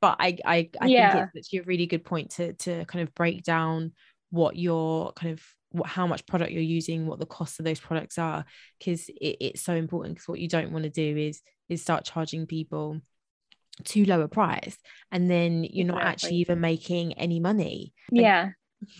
but 0.00 0.16
I 0.20 0.38
I, 0.44 0.70
I 0.80 0.86
yeah. 0.86 1.12
think 1.12 1.30
it's, 1.34 1.48
actually 1.48 1.58
a 1.58 1.64
really 1.64 1.86
good 1.86 2.04
point 2.04 2.30
to 2.32 2.52
to 2.52 2.84
kind 2.84 3.02
of 3.02 3.12
break 3.16 3.42
down 3.42 3.92
what 4.30 4.54
your 4.54 5.12
kind 5.14 5.32
of 5.32 5.42
what, 5.70 5.88
how 5.88 6.06
much 6.06 6.24
product 6.26 6.52
you're 6.52 6.62
using, 6.62 7.08
what 7.08 7.18
the 7.18 7.26
cost 7.26 7.58
of 7.58 7.64
those 7.64 7.80
products 7.80 8.16
are, 8.16 8.44
because 8.78 9.08
it, 9.08 9.38
it's 9.40 9.62
so 9.62 9.74
important. 9.74 10.14
Because 10.14 10.28
what 10.28 10.38
you 10.38 10.46
don't 10.46 10.70
want 10.70 10.84
to 10.84 10.90
do 10.90 11.16
is 11.16 11.42
is 11.68 11.82
start 11.82 12.04
charging 12.04 12.46
people 12.46 13.00
too 13.82 14.04
low 14.04 14.20
a 14.20 14.28
price, 14.28 14.78
and 15.10 15.28
then 15.28 15.64
you're 15.64 15.84
not 15.84 16.02
actually 16.02 16.36
even 16.36 16.60
making 16.60 17.14
any 17.14 17.40
money. 17.40 17.92
Like, 18.12 18.22
yeah. 18.22 18.50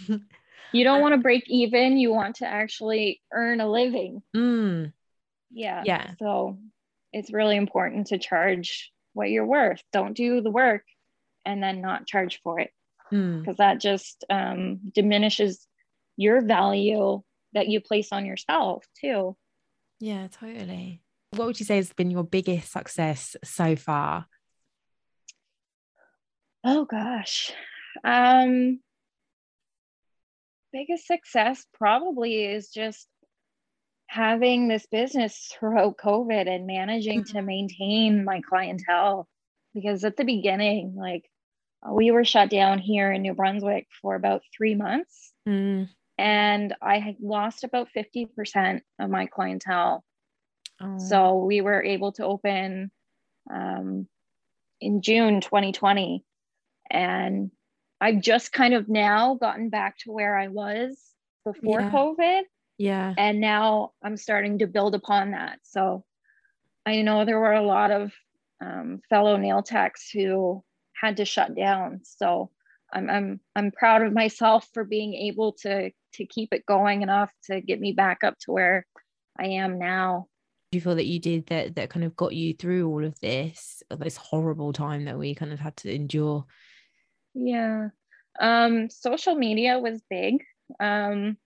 you 0.73 0.83
don't 0.83 1.01
want 1.01 1.15
to 1.15 1.21
break 1.21 1.45
even. 1.47 1.97
You 1.97 2.13
want 2.13 2.37
to 2.37 2.47
actually 2.47 3.23
earn 3.33 3.61
a 3.61 3.71
living. 3.71 4.21
Mm. 4.37 4.93
Yeah. 5.53 5.83
Yeah. 5.87 6.11
So 6.19 6.59
it's 7.15 7.33
really 7.33 7.57
important 7.57 8.09
to 8.09 8.19
charge 8.19 8.91
what 9.13 9.31
you're 9.31 9.47
worth. 9.47 9.81
Don't 9.93 10.15
do 10.17 10.41
the 10.41 10.51
work 10.51 10.83
and 11.47 11.63
then 11.63 11.81
not 11.81 12.07
charge 12.07 12.41
for 12.43 12.59
it 12.61 12.71
because 13.11 13.55
Mm. 13.55 13.57
that 13.59 13.81
just 13.81 14.25
um, 14.29 14.81
diminishes 14.93 15.67
your 16.17 16.41
value 16.41 17.23
that 17.53 17.69
you 17.69 17.81
place 17.81 18.11
on 18.13 18.27
yourself 18.27 18.85
too. 19.01 19.37
Yeah, 20.01 20.27
totally. 20.29 21.03
What 21.31 21.47
would 21.47 21.61
you 21.61 21.67
say 21.67 21.77
has 21.77 21.93
been 21.93 22.11
your 22.11 22.25
biggest 22.25 22.73
success 22.73 23.37
so 23.45 23.77
far? 23.77 24.27
Oh 26.65 26.85
gosh. 26.85 27.53
Um 28.03 28.81
biggest 30.73 31.07
success 31.07 31.65
probably 31.75 32.45
is 32.45 32.71
just 32.71 33.07
having 34.15 34.69
this 34.69 34.87
business 34.87 35.53
throughout 35.53 35.97
COVID 35.99 36.47
and 36.49 36.67
managing 36.67 37.25
to 37.25 37.43
maintain 37.43 38.25
my 38.25 38.41
clientele 38.49 39.27
because 39.75 40.05
at 40.05 40.17
the 40.17 40.25
beginning 40.25 40.95
like 40.97 41.25
we 41.91 42.11
were 42.13 42.25
shut 42.25 42.49
down 42.49 42.79
here 42.79 43.11
in 43.11 43.23
New 43.23 43.35
Brunswick 43.35 43.87
for 44.01 44.15
about 44.15 44.43
3 44.57 44.75
months 44.77 45.33
Mm. 45.49 45.89
and 46.17 46.75
I 46.81 46.99
had 47.01 47.17
lost 47.21 47.65
about 47.65 47.89
50% 47.95 48.81
of 49.01 49.11
my 49.11 49.27
clientele 49.27 50.05
Oh. 50.81 50.99
So 50.99 51.45
we 51.45 51.61
were 51.61 51.83
able 51.83 52.13
to 52.13 52.25
open 52.25 52.91
um, 53.53 54.09
in 54.81 55.03
June 55.03 55.41
2020. 55.41 56.25
And 56.91 57.51
I've 58.01 58.21
just 58.21 58.53
kind 58.53 58.75
of 58.75 58.89
now 58.89 59.35
gotten 59.35 59.69
back 59.71 59.99
to 59.99 60.13
where 60.13 60.37
I 60.37 60.49
was 60.49 61.01
before 61.45 61.81
Yeah. 61.81 61.91
COVID. 61.93 62.43
Yeah. 62.79 63.15
And 63.17 63.41
now 63.41 63.93
I'm 64.03 64.17
starting 64.17 64.59
to 64.59 64.67
build 64.67 64.95
upon 64.95 65.33
that. 65.33 65.61
So 65.63 66.05
I 66.85 67.03
know 67.03 67.25
there 67.25 67.39
were 67.39 67.53
a 67.53 67.63
lot 67.63 67.91
of 67.91 68.13
um, 68.61 69.01
fellow 69.09 69.37
nail 69.37 69.63
techs 69.63 70.11
who 70.11 70.63
had 71.01 71.19
to 71.19 71.25
shut 71.25 71.55
down. 71.55 72.01
So 72.05 72.51
I'm, 72.93 73.11
I'm, 73.11 73.41
I'm 73.57 73.71
proud 73.71 74.03
of 74.03 74.13
myself 74.13 74.69
for 74.73 74.85
being 74.85 75.15
able 75.15 75.53
to, 75.63 75.91
to 76.15 76.27
keep 76.27 76.53
it 76.53 76.67
going 76.67 77.03
enough 77.03 77.31
to 77.45 77.61
get 77.61 77.81
me 77.81 77.93
back 77.93 78.25
up 78.25 78.39
to 78.41 78.53
where 78.53 78.87
I 79.39 79.47
am 79.47 79.79
now. 79.79 80.27
Do 80.71 80.79
you 80.79 80.83
feel 80.83 80.97
that 80.97 81.07
you 81.07 81.21
did 81.21 81.47
that 81.47 81.77
that 81.77 81.91
kind 81.91 82.05
of 82.05 82.17
got 82.17 82.35
you 82.35 82.55
through 82.55 82.89
all 82.89 83.05
of 83.05 83.19
this, 83.21 83.83
this 83.97 84.17
horrible 84.17 84.73
time 84.73 85.05
that 85.05 85.19
we 85.19 85.35
kind 85.35 85.53
of 85.53 85.61
had 85.61 85.77
to 85.79 85.95
endure? 85.95 86.47
Yeah. 87.35 87.89
Um, 88.41 88.91
social 88.91 89.37
media 89.37 89.79
was 89.79 90.03
big. 90.11 90.43
Um, 90.81 91.37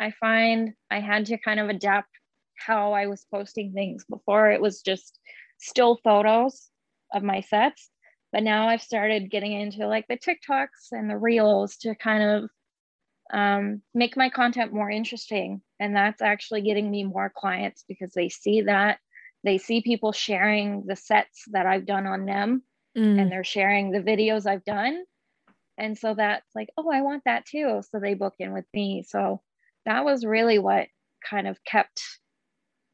I 0.00 0.12
find 0.12 0.72
I 0.90 1.00
had 1.00 1.26
to 1.26 1.38
kind 1.38 1.60
of 1.60 1.68
adapt 1.68 2.08
how 2.56 2.92
I 2.92 3.06
was 3.06 3.26
posting 3.32 3.72
things. 3.72 4.04
Before 4.08 4.50
it 4.50 4.60
was 4.60 4.82
just 4.82 5.18
still 5.58 5.98
photos 6.04 6.68
of 7.12 7.22
my 7.22 7.40
sets, 7.40 7.90
but 8.32 8.42
now 8.42 8.68
I've 8.68 8.82
started 8.82 9.30
getting 9.30 9.52
into 9.52 9.86
like 9.86 10.06
the 10.08 10.18
TikToks 10.18 10.92
and 10.92 11.08
the 11.08 11.18
reels 11.18 11.76
to 11.78 11.94
kind 11.94 12.22
of 12.22 12.50
um, 13.32 13.82
make 13.94 14.16
my 14.16 14.30
content 14.30 14.72
more 14.72 14.90
interesting. 14.90 15.62
And 15.80 15.94
that's 15.94 16.22
actually 16.22 16.62
getting 16.62 16.90
me 16.90 17.04
more 17.04 17.32
clients 17.34 17.84
because 17.88 18.12
they 18.12 18.28
see 18.28 18.62
that. 18.62 18.98
They 19.44 19.58
see 19.58 19.82
people 19.82 20.12
sharing 20.12 20.84
the 20.86 20.96
sets 20.96 21.44
that 21.52 21.66
I've 21.66 21.86
done 21.86 22.06
on 22.06 22.24
them 22.24 22.62
Mm. 22.96 23.20
and 23.20 23.30
they're 23.32 23.44
sharing 23.44 23.90
the 23.90 24.00
videos 24.00 24.46
I've 24.46 24.64
done. 24.64 25.04
And 25.76 25.96
so 25.96 26.14
that's 26.14 26.46
like, 26.54 26.70
oh, 26.76 26.90
I 26.90 27.02
want 27.02 27.22
that 27.24 27.46
too. 27.46 27.82
So 27.90 28.00
they 28.00 28.14
book 28.14 28.34
in 28.38 28.52
with 28.52 28.64
me. 28.74 29.04
So 29.06 29.40
that 29.88 30.04
was 30.04 30.24
really 30.24 30.58
what 30.58 30.86
kind 31.28 31.48
of 31.48 31.58
kept 31.64 32.00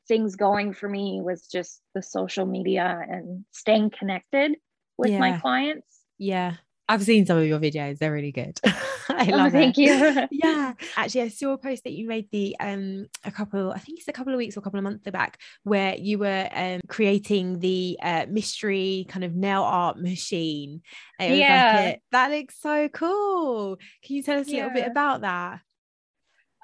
things 0.07 0.37
going 0.37 0.73
for 0.73 0.89
me 0.89 1.21
was 1.23 1.47
just 1.47 1.81
the 1.95 2.03
social 2.03 2.47
media 2.47 3.01
and 3.09 3.45
staying 3.51 3.91
connected 3.91 4.53
with 4.97 5.11
my 5.19 5.39
clients. 5.39 5.87
Yeah. 6.19 6.55
I've 6.89 7.03
seen 7.03 7.25
some 7.25 7.39
of 7.39 7.47
your 7.47 7.59
videos. 7.59 7.99
They're 7.99 8.13
really 8.13 8.31
good. 8.33 8.61
I 9.09 9.31
Oh, 9.33 9.37
love 9.37 9.53
thank 9.53 9.77
it. 9.79 9.83
you. 9.83 10.29
yeah 10.31 10.73
actually 10.97 11.23
i 11.23 11.29
saw 11.29 11.53
a 11.53 11.59
post 11.59 11.85
that 11.85 11.93
you 11.93 12.07
made 12.09 12.27
the 12.31 12.57
um 12.59 13.07
a 13.25 13.31
couple 13.31 13.71
i 13.73 13.79
think 13.79 13.99
it's 13.99 14.09
a 14.09 14.13
couple 14.13 14.33
of 14.33 14.39
weeks 14.39 14.57
or 14.57 14.61
a 14.61 14.63
couple 14.63 14.79
of 14.79 14.85
months 14.85 15.09
back 15.11 15.39
where 15.63 15.95
you 15.97 16.19
were 16.19 16.49
um 16.53 16.81
creating 16.89 17.59
the 17.61 17.99
uh 18.03 18.25
mystery 18.29 19.05
kind 19.09 19.23
of 19.25 19.35
nail 19.35 19.63
art 19.63 19.99
machine 19.99 20.81
was 21.21 21.29
like 21.29 21.39
Yeah. 21.39 21.79
a- 21.81 22.01
that 22.13 22.31
looks 22.31 22.59
so 22.61 22.89
cool 22.89 23.77
can 24.03 24.17
you 24.17 24.23
tell 24.23 24.39
us 24.41 24.49
a 24.49 24.53
little 24.53 24.71
bit 24.71 24.87
about 24.87 25.21
that 25.21 25.61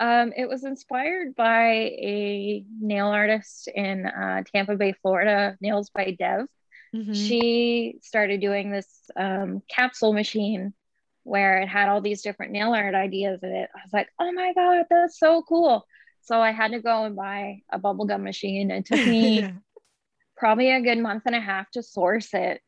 Um, 0.00 0.32
it 0.34 0.48
was 0.48 0.64
inspired 0.64 1.36
by 1.36 1.66
a 1.68 2.64
nail 2.80 3.08
artist 3.08 3.68
in 3.68 4.06
uh, 4.06 4.42
Tampa 4.52 4.74
Bay, 4.76 4.94
Florida, 5.02 5.56
Nails 5.60 5.90
by 5.90 6.16
Dev. 6.18 6.46
Mhm. 6.92 7.14
she 7.14 7.98
started 8.02 8.40
doing 8.40 8.72
this 8.72 8.88
um, 9.14 9.62
capsule 9.68 10.12
machine 10.12 10.74
where 11.22 11.58
it 11.58 11.68
had 11.68 11.88
all 11.88 12.00
these 12.00 12.22
different 12.22 12.50
nail 12.50 12.74
art 12.74 12.96
ideas 12.96 13.38
in 13.44 13.50
it. 13.50 13.70
I 13.72 13.78
was 13.84 13.92
like, 13.92 14.08
oh 14.18 14.32
my 14.32 14.52
God, 14.54 14.86
that's 14.90 15.16
so 15.18 15.42
cool. 15.42 15.86
So 16.22 16.40
I 16.40 16.50
had 16.50 16.72
to 16.72 16.80
go 16.80 17.04
and 17.04 17.14
buy 17.14 17.62
a 17.70 17.78
bubblegum 17.78 18.22
machine. 18.22 18.72
It 18.72 18.86
took 18.86 19.06
me 19.06 19.40
Yeah. 19.40 19.52
probably 20.36 20.70
a 20.72 20.80
good 20.80 20.98
month 20.98 21.24
and 21.26 21.36
a 21.36 21.40
half 21.40 21.70
to 21.72 21.82
source 21.82 22.34
it. 22.34 22.60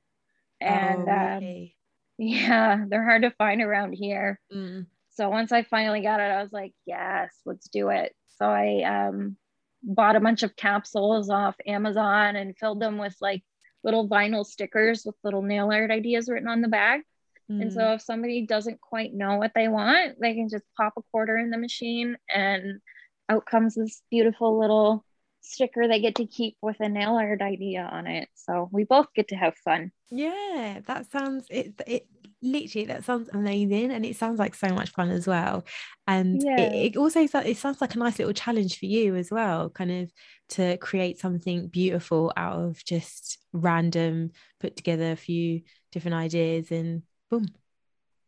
And 0.60 1.08
oh, 1.08 1.38
um, 1.38 1.70
yeah, 2.18 2.84
they're 2.86 3.04
hard 3.04 3.22
to 3.22 3.30
find 3.32 3.60
around 3.60 3.94
here. 3.94 4.38
Mm. 4.54 4.86
So 5.14 5.28
once 5.28 5.52
I 5.52 5.62
finally 5.62 6.00
got 6.00 6.20
it, 6.20 6.30
I 6.30 6.42
was 6.42 6.52
like, 6.52 6.72
yes, 6.86 7.34
let's 7.44 7.68
do 7.68 7.90
it. 7.90 8.14
So 8.38 8.46
I 8.46 9.08
um, 9.08 9.36
bought 9.82 10.16
a 10.16 10.20
bunch 10.20 10.42
of 10.42 10.56
capsules 10.56 11.28
off 11.28 11.54
Amazon 11.66 12.36
and 12.36 12.56
filled 12.56 12.80
them 12.80 12.98
with 12.98 13.16
like 13.20 13.42
little 13.84 14.08
vinyl 14.08 14.44
stickers 14.46 15.04
with 15.04 15.16
little 15.22 15.42
nail 15.42 15.70
art 15.70 15.90
ideas 15.90 16.28
written 16.28 16.48
on 16.48 16.60
the 16.60 16.68
bag. 16.68 17.02
And 17.48 17.70
Mm. 17.70 17.74
so 17.74 17.92
if 17.92 18.00
somebody 18.00 18.46
doesn't 18.46 18.80
quite 18.80 19.12
know 19.12 19.36
what 19.36 19.52
they 19.54 19.68
want, 19.68 20.18
they 20.20 20.34
can 20.34 20.48
just 20.48 20.64
pop 20.76 20.94
a 20.96 21.02
quarter 21.10 21.36
in 21.36 21.50
the 21.50 21.58
machine 21.58 22.16
and 22.32 22.80
out 23.28 23.44
comes 23.44 23.74
this 23.74 24.02
beautiful 24.10 24.58
little 24.58 25.04
sticker 25.42 25.86
they 25.86 26.00
get 26.00 26.14
to 26.16 26.26
keep 26.26 26.56
with 26.62 26.80
a 26.80 26.88
nail 26.88 27.16
art 27.16 27.42
idea 27.42 27.82
on 27.82 28.06
it. 28.06 28.28
So 28.34 28.70
we 28.72 28.84
both 28.84 29.12
get 29.14 29.28
to 29.28 29.36
have 29.36 29.56
fun. 29.58 29.92
Yeah, 30.10 30.80
that 30.86 31.10
sounds 31.10 31.46
it 31.50 31.74
it 31.86 32.06
literally 32.42 32.86
that 32.86 33.04
sounds 33.04 33.28
amazing 33.32 33.90
and 33.92 34.04
it 34.04 34.16
sounds 34.16 34.38
like 34.38 34.54
so 34.54 34.68
much 34.68 34.90
fun 34.90 35.10
as 35.10 35.26
well. 35.26 35.64
And 36.06 36.42
Yeah. 36.42 36.56
it, 36.56 36.94
it 36.94 36.96
also 36.96 37.20
it 37.20 37.56
sounds 37.56 37.80
like 37.80 37.94
a 37.94 37.98
nice 37.98 38.18
little 38.18 38.34
challenge 38.34 38.78
for 38.78 38.86
you 38.86 39.14
as 39.16 39.30
well, 39.30 39.70
kind 39.70 39.90
of 39.90 40.12
to 40.50 40.76
create 40.78 41.18
something 41.18 41.68
beautiful 41.68 42.32
out 42.36 42.58
of 42.58 42.84
just 42.84 43.38
random 43.52 44.32
put 44.60 44.76
together 44.76 45.12
a 45.12 45.16
few 45.16 45.62
different 45.92 46.16
ideas 46.16 46.70
and 46.70 47.02
boom. 47.30 47.46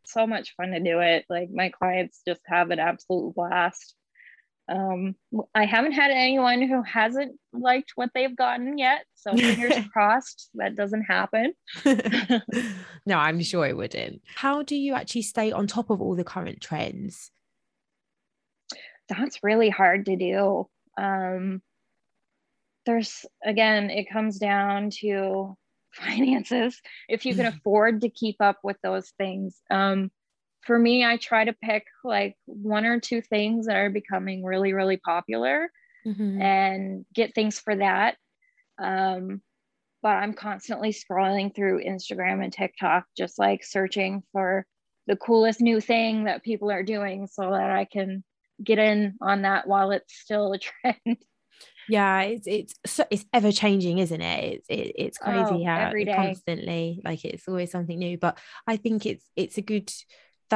so 0.05 0.27
much 0.27 0.55
fun 0.57 0.70
to 0.70 0.81
do 0.81 1.00
it. 1.00 1.24
Like 1.29 1.50
my 1.50 1.70
clients 1.70 2.22
just 2.27 2.40
have 2.46 2.70
an 2.70 2.79
absolute 2.79 3.35
blast. 3.35 3.94
Um, 4.66 5.14
I 5.55 5.66
haven't 5.66 5.92
had 5.92 6.11
anyone 6.11 6.62
who 6.62 6.83
hasn't 6.83 7.38
liked 7.53 7.92
what 7.96 8.11
they've 8.14 8.35
gotten 8.35 8.79
yet. 8.79 9.05
So 9.14 9.33
fingers 9.37 9.74
crossed 9.92 10.50
that 10.55 10.77
doesn't 10.77 11.03
happen. 11.03 11.55
no, 13.07 13.18
I'm 13.18 13.42
sure 13.42 13.66
it 13.66 13.77
wouldn't. 13.77 14.22
How 14.35 14.62
do 14.62 14.77
you 14.77 14.94
actually 14.94 15.22
stay 15.22 15.53
on 15.53 15.66
top 15.66 15.90
of 15.90 16.00
all 16.00 16.14
the 16.14 16.24
current 16.24 16.61
trends? 16.61 17.31
That's 19.09 19.42
really 19.42 19.68
hard 19.68 20.07
to 20.07 20.16
do. 20.16 20.68
Um, 20.96 21.61
there's 22.87 23.27
again, 23.44 23.90
it 23.90 24.11
comes 24.11 24.38
down 24.38 24.90
to 25.00 25.57
finances. 25.92 26.81
If 27.09 27.27
you 27.27 27.35
can 27.35 27.46
afford 27.46 28.00
to 28.00 28.09
keep 28.09 28.37
up 28.40 28.59
with 28.62 28.77
those 28.83 29.12
things. 29.18 29.61
Um, 29.70 30.11
for 30.66 30.79
me, 30.79 31.05
I 31.05 31.16
try 31.16 31.44
to 31.44 31.53
pick 31.53 31.87
like 32.05 32.37
one 32.46 32.87
or 32.87 33.00
two 33.00 33.20
things 33.20 33.66
that 33.66 33.77
are 33.77 33.90
becoming 33.90 34.44
really, 34.44 34.72
really 34.72 34.96
popular 34.96 35.70
Mhm. 36.05 36.40
and 36.40 37.05
get 37.14 37.35
things 37.35 37.59
for 37.59 37.77
that. 37.77 38.16
Um, 38.79 39.42
but 40.03 40.11
I'm 40.16 40.35
constantly 40.35 40.92
scrolling 40.92 41.55
through 41.55 41.85
Instagram 41.85 42.42
and 42.44 42.53
TikTok, 42.53 43.07
just 43.16 43.38
like 43.38 43.64
searching 43.64 44.22
for 44.33 44.66
the 45.07 45.16
coolest 45.16 45.61
new 45.61 45.81
thing 45.81 46.24
that 46.24 46.44
people 46.44 46.70
are 46.70 46.83
doing 46.85 47.27
so 47.27 47.50
that 47.53 47.70
I 47.70 47.87
can 47.87 48.24
get 48.62 48.79
in 48.79 49.16
on 49.20 49.42
that 49.42 49.66
while 49.68 49.90
it's 49.92 50.14
still 50.14 50.53
a 50.53 50.59
trend. 50.61 51.18
yeah 51.87 52.22
it's 52.22 52.46
it's 52.46 52.74
it's 53.11 53.27
ever 53.33 53.53
changing 53.53 53.98
isn't 53.98 54.20
it 54.22 54.55
it's 54.55 54.66
it, 54.70 54.92
it's 54.96 55.18
crazy 55.18 55.62
Oh, 55.62 55.64
how 55.64 55.92
every 55.92 56.05
day. 56.05 56.12
constantly 56.14 57.00
like 57.05 57.24
it's 57.24 57.46
always 57.46 57.70
something 57.70 57.98
new 57.98 58.16
but 58.16 58.38
i 58.66 58.77
think 58.77 59.05
it's 59.05 59.24
it's 59.37 59.59
a 59.59 59.62
good 59.62 59.90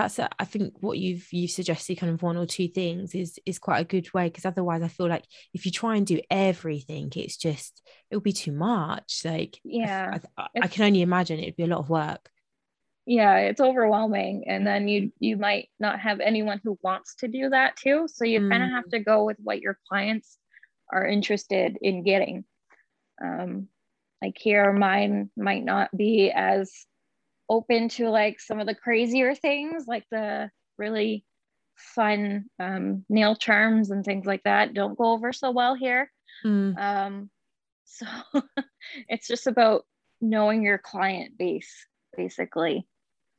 that's 0.03 0.19
a, 0.19 0.29
I 0.39 0.45
think 0.45 0.75
what 0.81 0.99
you've 0.99 1.27
you've 1.33 1.51
suggested 1.51 1.99
kind 1.99 2.13
of 2.13 2.23
one 2.23 2.37
or 2.37 2.47
two 2.47 2.69
things 2.69 3.15
is 3.15 3.39
is 3.47 3.59
quite 3.59 3.81
a 3.81 3.85
good 3.85 4.13
way 4.15 4.25
because 4.29 4.45
otherwise 4.45 4.83
I 4.83 4.89
feel 4.89 5.09
like 5.09 5.25
if 5.55 5.67
you 5.67 5.73
try 5.73 5.97
and 5.97 6.07
do 6.07 6.21
everything 6.31 7.13
it's 7.17 7.37
just 7.37 7.83
it'll 8.11 8.21
be 8.23 8.33
too 8.33 8.53
much 8.53 9.23
like 9.25 9.61
Yeah, 9.65 10.13
I, 10.13 10.21
I, 10.37 10.49
I 10.63 10.69
can 10.69 10.85
only 10.85 11.03
imagine 11.03 11.39
it'd 11.41 11.57
be 11.57 11.65
a 11.65 11.69
lot 11.69 11.81
of 11.81 11.91
work 11.91 12.31
Yeah, 13.07 13.39
it's 13.39 13.61
overwhelming. 13.61 14.45
And 14.49 14.67
then 14.67 14.87
you 14.89 15.13
you 15.19 15.37
might 15.37 15.69
not 15.81 15.99
have 16.01 16.21
anyone 16.21 16.61
who 16.63 16.79
wants 16.83 17.15
to 17.17 17.29
do 17.29 17.49
that 17.51 17.77
too. 17.77 18.07
So 18.09 18.25
you 18.25 18.41
kind 18.43 18.63
of 18.63 18.71
Mm. 18.71 18.73
have 18.73 18.89
to 18.91 19.01
go 19.01 19.25
with 19.25 19.39
what 19.43 19.61
your 19.61 19.79
clients 19.89 20.39
are 20.93 21.07
interested 21.07 21.79
in 21.81 22.03
getting. 22.05 22.45
Um, 23.23 23.69
like 24.23 24.37
here 24.39 24.73
mine 24.73 25.31
might 25.37 25.65
not 25.65 25.97
be 25.97 26.31
as 26.35 26.73
open 27.49 27.89
to 27.89 28.11
like 28.11 28.41
some 28.41 28.61
of 28.61 28.67
the 28.67 28.75
crazier 28.75 29.35
things 29.35 29.87
like 29.87 30.05
the 30.11 30.51
really 30.77 31.25
fun 31.79 32.47
um, 32.59 33.05
nail 33.09 33.37
charms 33.37 33.91
and 33.91 34.05
things 34.05 34.27
like 34.27 34.43
that. 34.45 34.75
Don't 34.75 34.99
go 34.99 35.13
over 35.13 35.33
so 35.33 35.51
well 35.51 35.75
here. 35.75 36.11
Mm. 36.45 36.79
um, 36.79 37.31
so 37.85 38.07
it's 39.09 39.27
just 39.27 39.47
about 39.47 39.85
knowing 40.21 40.63
your 40.63 40.79
client 40.79 41.39
base 41.39 41.87
basically 42.17 42.87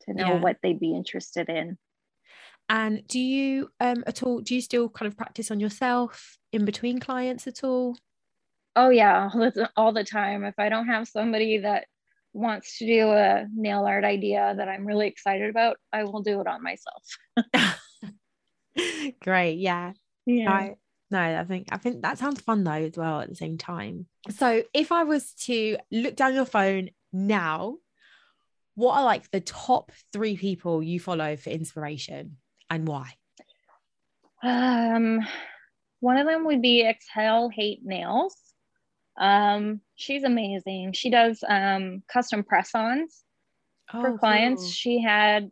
to 0.02 0.14
know 0.14 0.34
yeah. 0.34 0.40
what 0.40 0.58
they'd 0.64 0.80
be 0.80 0.96
interested 0.96 1.50
in. 1.50 1.78
And 2.68 3.06
do 3.08 3.20
you 3.20 3.70
um 3.80 4.04
at 4.08 4.24
all 4.24 4.42
do 4.42 4.56
you 4.56 4.62
still 4.62 4.90
kind 4.90 5.08
of 5.08 5.18
practice 5.18 5.52
on 5.52 5.60
yourself 5.60 6.38
in 6.52 6.66
between 6.66 7.00
clients 7.00 7.48
at 7.48 7.64
all? 7.64 7.98
Oh 8.76 8.90
yeah 8.90 9.30
all 9.76 9.92
the 9.92 10.04
time. 10.04 10.44
If 10.44 10.56
i 10.58 10.70
don't 10.70 10.88
have 10.88 11.08
somebody 11.08 11.60
that 11.60 11.86
wants 12.34 12.78
to 12.78 12.86
do 12.86 13.10
a 13.10 13.46
nail 13.56 13.86
art 13.86 14.04
idea 14.04 14.54
that 14.58 14.68
i'm 14.68 14.86
really 14.86 15.08
excited 15.08 15.50
about 15.50 15.78
i 15.92 16.04
will 16.04 16.22
do 16.22 16.40
it 16.42 16.48
on 16.48 16.62
myself. 16.64 17.04
Great 19.22 19.58
yeah. 19.58 19.94
Yeah. 20.26 20.70
No 21.12 21.20
i 21.20 21.44
think 21.44 21.68
i 21.72 21.78
think 21.78 22.04
that 22.04 22.18
sounds 22.18 22.42
fun 22.42 22.64
though 22.64 22.72
as 22.72 22.96
well 22.96 23.22
at 23.22 23.30
the 23.30 23.36
same 23.36 23.58
time. 23.58 24.06
So 24.30 24.64
if 24.74 24.92
i 24.92 25.04
was 25.04 25.34
to 25.46 25.78
look 25.92 26.16
down 26.16 26.36
your 26.36 26.46
phone 26.46 26.90
now 27.12 27.78
what 28.76 28.98
are 28.98 29.04
like 29.04 29.30
the 29.32 29.42
top 29.42 29.92
three 30.14 30.38
people 30.38 30.82
you 30.82 31.00
follow 31.00 31.36
for 31.36 31.50
inspiration 31.50 32.38
and 32.70 32.88
why? 32.88 33.14
Um 34.44 35.20
one 36.00 36.18
of 36.18 36.28
them 36.28 36.46
would 36.46 36.62
be 36.62 36.86
exhale 36.86 37.50
hate 37.50 37.84
nails 37.84 38.36
um, 39.20 39.82
she's 39.96 40.24
amazing. 40.24 40.94
She 40.94 41.10
does 41.10 41.44
um, 41.48 42.02
custom 42.12 42.44
press 42.44 42.72
ons 42.74 43.24
oh, 43.94 44.02
for 44.02 44.18
clients. 44.18 44.64
Cool. 44.64 44.72
She 44.72 45.02
had 45.02 45.50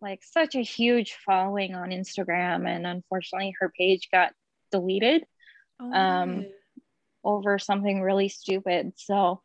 like 0.00 0.22
such 0.22 0.54
a 0.54 0.62
huge 0.62 1.16
following 1.24 1.74
on 1.74 1.90
Instagram, 1.90 2.66
and 2.66 2.86
unfortunately, 2.86 3.54
her 3.60 3.70
page 3.78 4.08
got 4.10 4.32
deleted 4.72 5.24
oh, 5.80 5.92
um, 5.92 6.46
over 7.22 7.58
something 7.58 8.00
really 8.00 8.28
stupid. 8.28 8.92
So, 8.96 9.42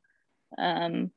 um, 0.57 1.11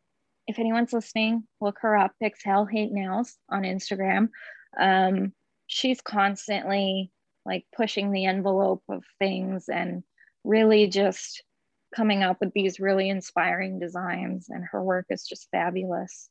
if 0.49 0.59
anyone's 0.59 0.93
listening, 0.93 1.45
look 1.61 1.79
her 1.83 1.97
up, 1.97 2.13
Exhale 2.21 2.67
Hate 2.67 2.93
Nails 2.93 3.37
on 3.49 3.63
Instagram. 3.63 4.31
Um, 4.79 5.33
she's 5.69 6.01
constantly 6.01 7.13
like 7.47 7.67
pushing 7.75 8.11
the 8.11 8.27
envelope 8.27 8.83
of 8.89 9.05
things 9.19 9.69
and 9.69 10.03
really 10.45 10.89
just 10.89 11.43
coming 11.95 12.23
up 12.23 12.39
with 12.41 12.53
these 12.53 12.81
really 12.81 13.09
inspiring 13.09 13.79
designs, 13.79 14.49
and 14.49 14.65
her 14.73 14.83
work 14.83 15.07
is 15.11 15.27
just 15.27 15.49
fabulous. 15.51 16.29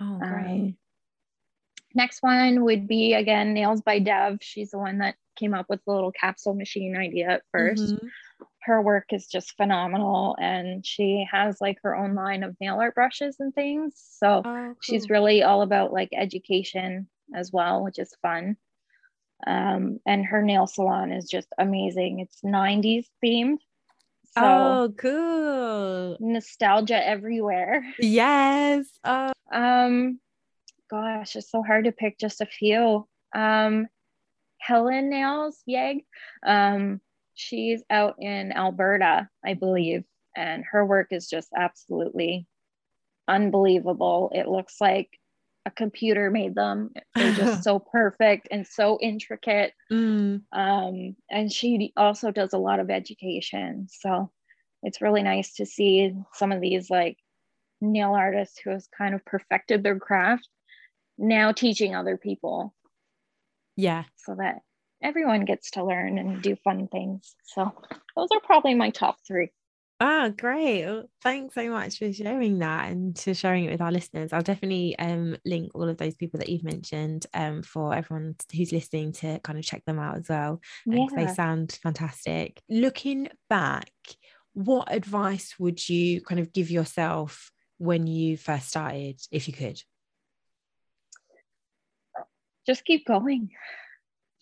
Oh, 0.00 0.18
great. 0.18 0.30
Um, 0.30 0.76
next 1.94 2.22
one 2.22 2.64
would 2.64 2.88
be 2.88 3.14
again 3.14 3.54
Nails 3.54 3.82
by 3.82 3.98
Dev. 3.98 4.38
She's 4.40 4.70
the 4.70 4.78
one 4.78 4.98
that 4.98 5.14
came 5.36 5.54
up 5.54 5.66
with 5.68 5.80
the 5.84 5.92
little 5.92 6.12
capsule 6.12 6.54
machine 6.54 6.96
idea 6.96 7.28
at 7.28 7.42
1st 7.54 7.92
mm-hmm. 7.92 8.06
Her 8.62 8.80
work 8.80 9.06
is 9.10 9.26
just 9.26 9.56
phenomenal, 9.58 10.36
and 10.40 10.86
she 10.86 11.26
has 11.30 11.60
like 11.60 11.78
her 11.82 11.94
own 11.94 12.14
line 12.14 12.42
of 12.42 12.56
nail 12.60 12.80
art 12.80 12.94
brushes 12.94 13.36
and 13.38 13.54
things. 13.54 13.92
So 14.18 14.42
oh, 14.42 14.42
cool. 14.42 14.74
she's 14.80 15.10
really 15.10 15.42
all 15.42 15.60
about 15.60 15.92
like 15.92 16.08
education 16.14 17.08
as 17.34 17.52
well, 17.52 17.84
which 17.84 17.98
is 17.98 18.16
fun. 18.22 18.56
Um, 19.46 20.00
and 20.06 20.24
her 20.24 20.40
nail 20.40 20.66
salon 20.66 21.12
is 21.12 21.28
just 21.28 21.48
amazing. 21.58 22.20
It's 22.20 22.40
90s 22.42 23.06
themed. 23.22 23.58
So 24.36 24.42
oh, 24.44 24.94
cool. 24.96 26.16
Nostalgia 26.20 27.06
everywhere. 27.06 27.84
Yes. 27.98 28.86
Oh. 29.04 29.32
Um, 29.52 30.18
gosh, 30.90 31.36
it's 31.36 31.50
so 31.50 31.62
hard 31.62 31.84
to 31.84 31.92
pick 31.92 32.18
just 32.18 32.40
a 32.40 32.46
few. 32.46 33.06
Um, 33.34 33.86
Helen 34.58 35.10
Nails 35.10 35.60
Yeg. 35.66 35.98
Um, 36.44 37.00
she's 37.34 37.82
out 37.90 38.16
in 38.18 38.50
Alberta, 38.52 39.28
I 39.44 39.54
believe, 39.54 40.04
and 40.36 40.64
her 40.72 40.84
work 40.84 41.08
is 41.12 41.28
just 41.28 41.50
absolutely 41.56 42.46
unbelievable. 43.28 44.32
It 44.34 44.48
looks 44.48 44.80
like 44.80 45.10
a 45.66 45.70
computer 45.70 46.30
made 46.30 46.54
them. 46.54 46.90
They're 47.14 47.34
just 47.34 47.62
so 47.64 47.78
perfect 47.78 48.48
and 48.50 48.66
so 48.66 48.98
intricate. 49.00 49.72
Mm. 49.90 50.42
Um, 50.52 51.16
and 51.30 51.52
she 51.52 51.92
also 51.96 52.30
does 52.30 52.52
a 52.52 52.58
lot 52.58 52.80
of 52.80 52.90
education. 52.90 53.88
So 53.90 54.30
it's 54.82 55.00
really 55.00 55.22
nice 55.22 55.54
to 55.54 55.66
see 55.66 56.14
some 56.34 56.52
of 56.52 56.60
these 56.60 56.90
like 56.90 57.16
nail 57.80 58.12
artists 58.14 58.58
who 58.58 58.70
has 58.70 58.88
kind 58.96 59.14
of 59.14 59.24
perfected 59.24 59.82
their 59.82 59.98
craft 59.98 60.48
now 61.18 61.52
teaching 61.52 61.94
other 61.94 62.16
people. 62.16 62.74
Yeah. 63.76 64.04
So 64.16 64.36
that 64.36 64.60
everyone 65.02 65.44
gets 65.44 65.70
to 65.72 65.84
learn 65.84 66.18
and 66.18 66.42
do 66.42 66.56
fun 66.56 66.88
things. 66.88 67.34
So 67.44 67.72
those 68.16 68.28
are 68.32 68.40
probably 68.40 68.74
my 68.74 68.90
top 68.90 69.16
three. 69.26 69.50
Ah, 70.00 70.28
great. 70.36 70.84
Well, 70.84 71.04
thanks 71.22 71.54
so 71.54 71.70
much 71.70 71.98
for 71.98 72.12
sharing 72.12 72.58
that 72.58 72.90
and 72.90 73.14
to 73.16 73.32
sharing 73.32 73.64
it 73.64 73.70
with 73.70 73.80
our 73.80 73.92
listeners. 73.92 74.32
I'll 74.32 74.42
definitely 74.42 74.98
um, 74.98 75.36
link 75.44 75.70
all 75.74 75.88
of 75.88 75.96
those 75.98 76.16
people 76.16 76.38
that 76.40 76.48
you've 76.48 76.64
mentioned 76.64 77.26
um, 77.32 77.62
for 77.62 77.94
everyone 77.94 78.34
who's 78.54 78.72
listening 78.72 79.12
to 79.12 79.38
kind 79.38 79.58
of 79.58 79.64
check 79.64 79.84
them 79.86 80.00
out 80.00 80.18
as 80.18 80.28
well. 80.28 80.60
Yeah. 80.84 81.06
They 81.14 81.28
sound 81.28 81.78
fantastic. 81.82 82.60
Looking 82.68 83.28
back, 83.48 83.90
what 84.52 84.92
advice 84.92 85.54
would 85.58 85.88
you 85.88 86.20
kind 86.22 86.40
of 86.40 86.52
give 86.52 86.70
yourself 86.70 87.50
when 87.78 88.06
you 88.06 88.36
first 88.36 88.68
started, 88.68 89.20
if 89.30 89.46
you 89.46 89.54
could? 89.54 89.80
Just 92.66 92.84
keep 92.84 93.06
going. 93.06 93.50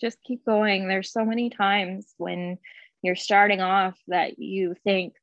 Just 0.01 0.19
keep 0.25 0.45
going. 0.45 0.89
There's 0.89 1.13
so 1.13 1.25
many 1.25 1.51
times 1.51 2.07
when 2.17 2.59
you're 3.03 3.17
starting 3.17 3.61
off 3.61 3.99
that 4.09 4.39
you 4.39 4.75
think, 4.85 5.15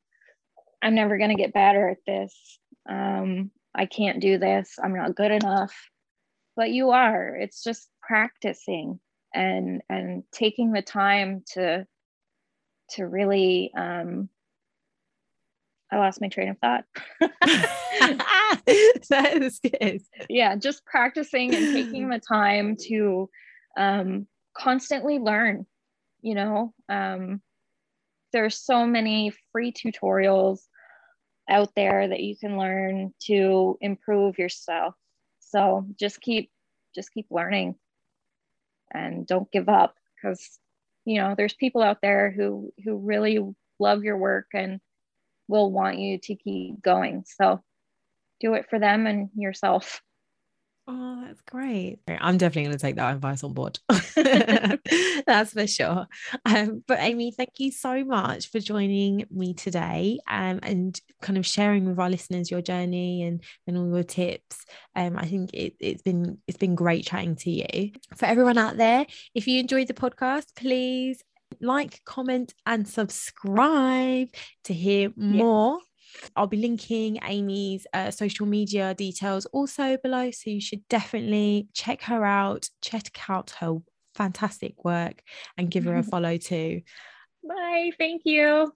I'm 0.81 0.95
never 0.95 1.17
going 1.17 1.29
to 1.29 1.35
get 1.35 1.53
better 1.53 1.89
at 1.89 1.97
this. 2.05 2.59
Um, 2.89 3.51
I 3.75 3.85
can't 3.85 4.21
do 4.21 4.37
this. 4.37 4.75
I'm 4.81 4.95
not 4.95 5.15
good 5.15 5.31
enough. 5.31 5.73
But 6.55 6.71
you 6.71 6.91
are. 6.91 7.35
It's 7.35 7.63
just 7.63 7.89
practicing 8.01 8.99
and 9.33 9.81
and 9.89 10.23
taking 10.31 10.71
the 10.71 10.81
time 10.81 11.43
to 11.53 11.85
to 12.91 13.07
really 13.07 13.71
um, 13.77 14.29
I 15.91 15.97
lost 15.97 16.21
my 16.21 16.27
train 16.27 16.49
of 16.49 16.57
thought. 16.59 16.85
that 19.09 19.37
is 19.41 19.59
good. 19.59 20.01
Yeah, 20.29 20.55
just 20.55 20.85
practicing 20.85 21.53
and 21.55 21.73
taking 21.73 22.09
the 22.09 22.19
time 22.19 22.75
to 22.87 23.29
um, 23.77 24.27
constantly 24.55 25.17
learn. 25.17 25.65
You 26.21 26.35
know, 26.35 26.73
um, 26.89 27.41
there's 28.33 28.55
so 28.57 28.85
many 28.85 29.33
free 29.51 29.71
tutorials 29.71 30.59
out 31.49 31.71
there 31.75 32.07
that 32.07 32.21
you 32.21 32.37
can 32.37 32.57
learn 32.57 33.13
to 33.21 33.77
improve 33.81 34.37
yourself. 34.37 34.95
So 35.39 35.85
just 35.99 36.21
keep 36.21 36.51
just 36.95 37.11
keep 37.13 37.27
learning 37.29 37.75
and 38.91 39.27
don't 39.27 39.51
give 39.51 39.69
up 39.69 39.95
because 40.15 40.59
you 41.05 41.17
know 41.19 41.35
there's 41.35 41.53
people 41.53 41.81
out 41.81 41.99
there 42.01 42.31
who 42.31 42.71
who 42.83 42.97
really 42.97 43.39
love 43.79 44.03
your 44.03 44.17
work 44.17 44.47
and 44.53 44.79
will 45.47 45.71
want 45.71 45.99
you 45.99 46.19
to 46.19 46.35
keep 46.35 46.81
going. 46.81 47.23
So 47.25 47.61
do 48.39 48.53
it 48.53 48.67
for 48.69 48.79
them 48.79 49.07
and 49.07 49.29
yourself 49.35 50.01
Oh, 50.91 51.23
that's 51.23 51.41
great. 51.41 51.99
I'm 52.07 52.39
definitely 52.39 52.63
going 52.63 52.77
to 52.77 52.81
take 52.81 52.95
that 52.95 53.13
advice 53.13 53.43
on 53.43 53.53
board. 53.53 53.77
that's 54.15 55.53
for 55.53 55.67
sure. 55.67 56.07
Um, 56.45 56.83
but 56.87 56.97
Amy, 56.99 57.29
thank 57.29 57.59
you 57.59 57.71
so 57.71 58.03
much 58.03 58.49
for 58.49 58.59
joining 58.59 59.27
me 59.29 59.53
today 59.53 60.17
um, 60.27 60.59
and 60.63 60.99
kind 61.21 61.37
of 61.37 61.45
sharing 61.45 61.85
with 61.85 61.99
our 61.99 62.09
listeners 62.09 62.49
your 62.49 62.63
journey 62.63 63.21
and, 63.21 63.43
and 63.67 63.77
all 63.77 63.87
your 63.87 64.01
tips. 64.01 64.65
Um, 64.95 65.15
I 65.15 65.27
think 65.27 65.53
it, 65.53 65.75
it's 65.79 66.01
been 66.01 66.39
it's 66.47 66.57
been 66.57 66.73
great 66.73 67.05
chatting 67.05 67.35
to 67.35 67.51
you. 67.51 67.91
For 68.15 68.25
everyone 68.25 68.57
out 68.57 68.77
there, 68.77 69.05
if 69.35 69.47
you 69.47 69.59
enjoyed 69.59 69.89
the 69.89 69.93
podcast, 69.93 70.55
please 70.55 71.23
like, 71.61 72.01
comment, 72.03 72.55
and 72.65 72.87
subscribe 72.87 74.29
to 74.63 74.73
hear 74.73 75.13
more. 75.15 75.77
Yeah 75.81 75.85
I'll 76.35 76.47
be 76.47 76.57
linking 76.57 77.19
Amy's 77.23 77.85
uh, 77.93 78.11
social 78.11 78.45
media 78.45 78.93
details 78.93 79.45
also 79.47 79.97
below. 79.97 80.31
So 80.31 80.49
you 80.49 80.61
should 80.61 80.87
definitely 80.87 81.67
check 81.73 82.01
her 82.03 82.25
out, 82.25 82.69
check 82.81 83.05
out 83.27 83.51
her 83.59 83.77
fantastic 84.15 84.83
work, 84.83 85.23
and 85.57 85.71
give 85.71 85.85
her 85.85 85.97
a 85.97 86.03
follow 86.11 86.37
too. 86.37 86.81
Bye. 87.43 87.91
Thank 87.97 88.23
you. 88.25 88.73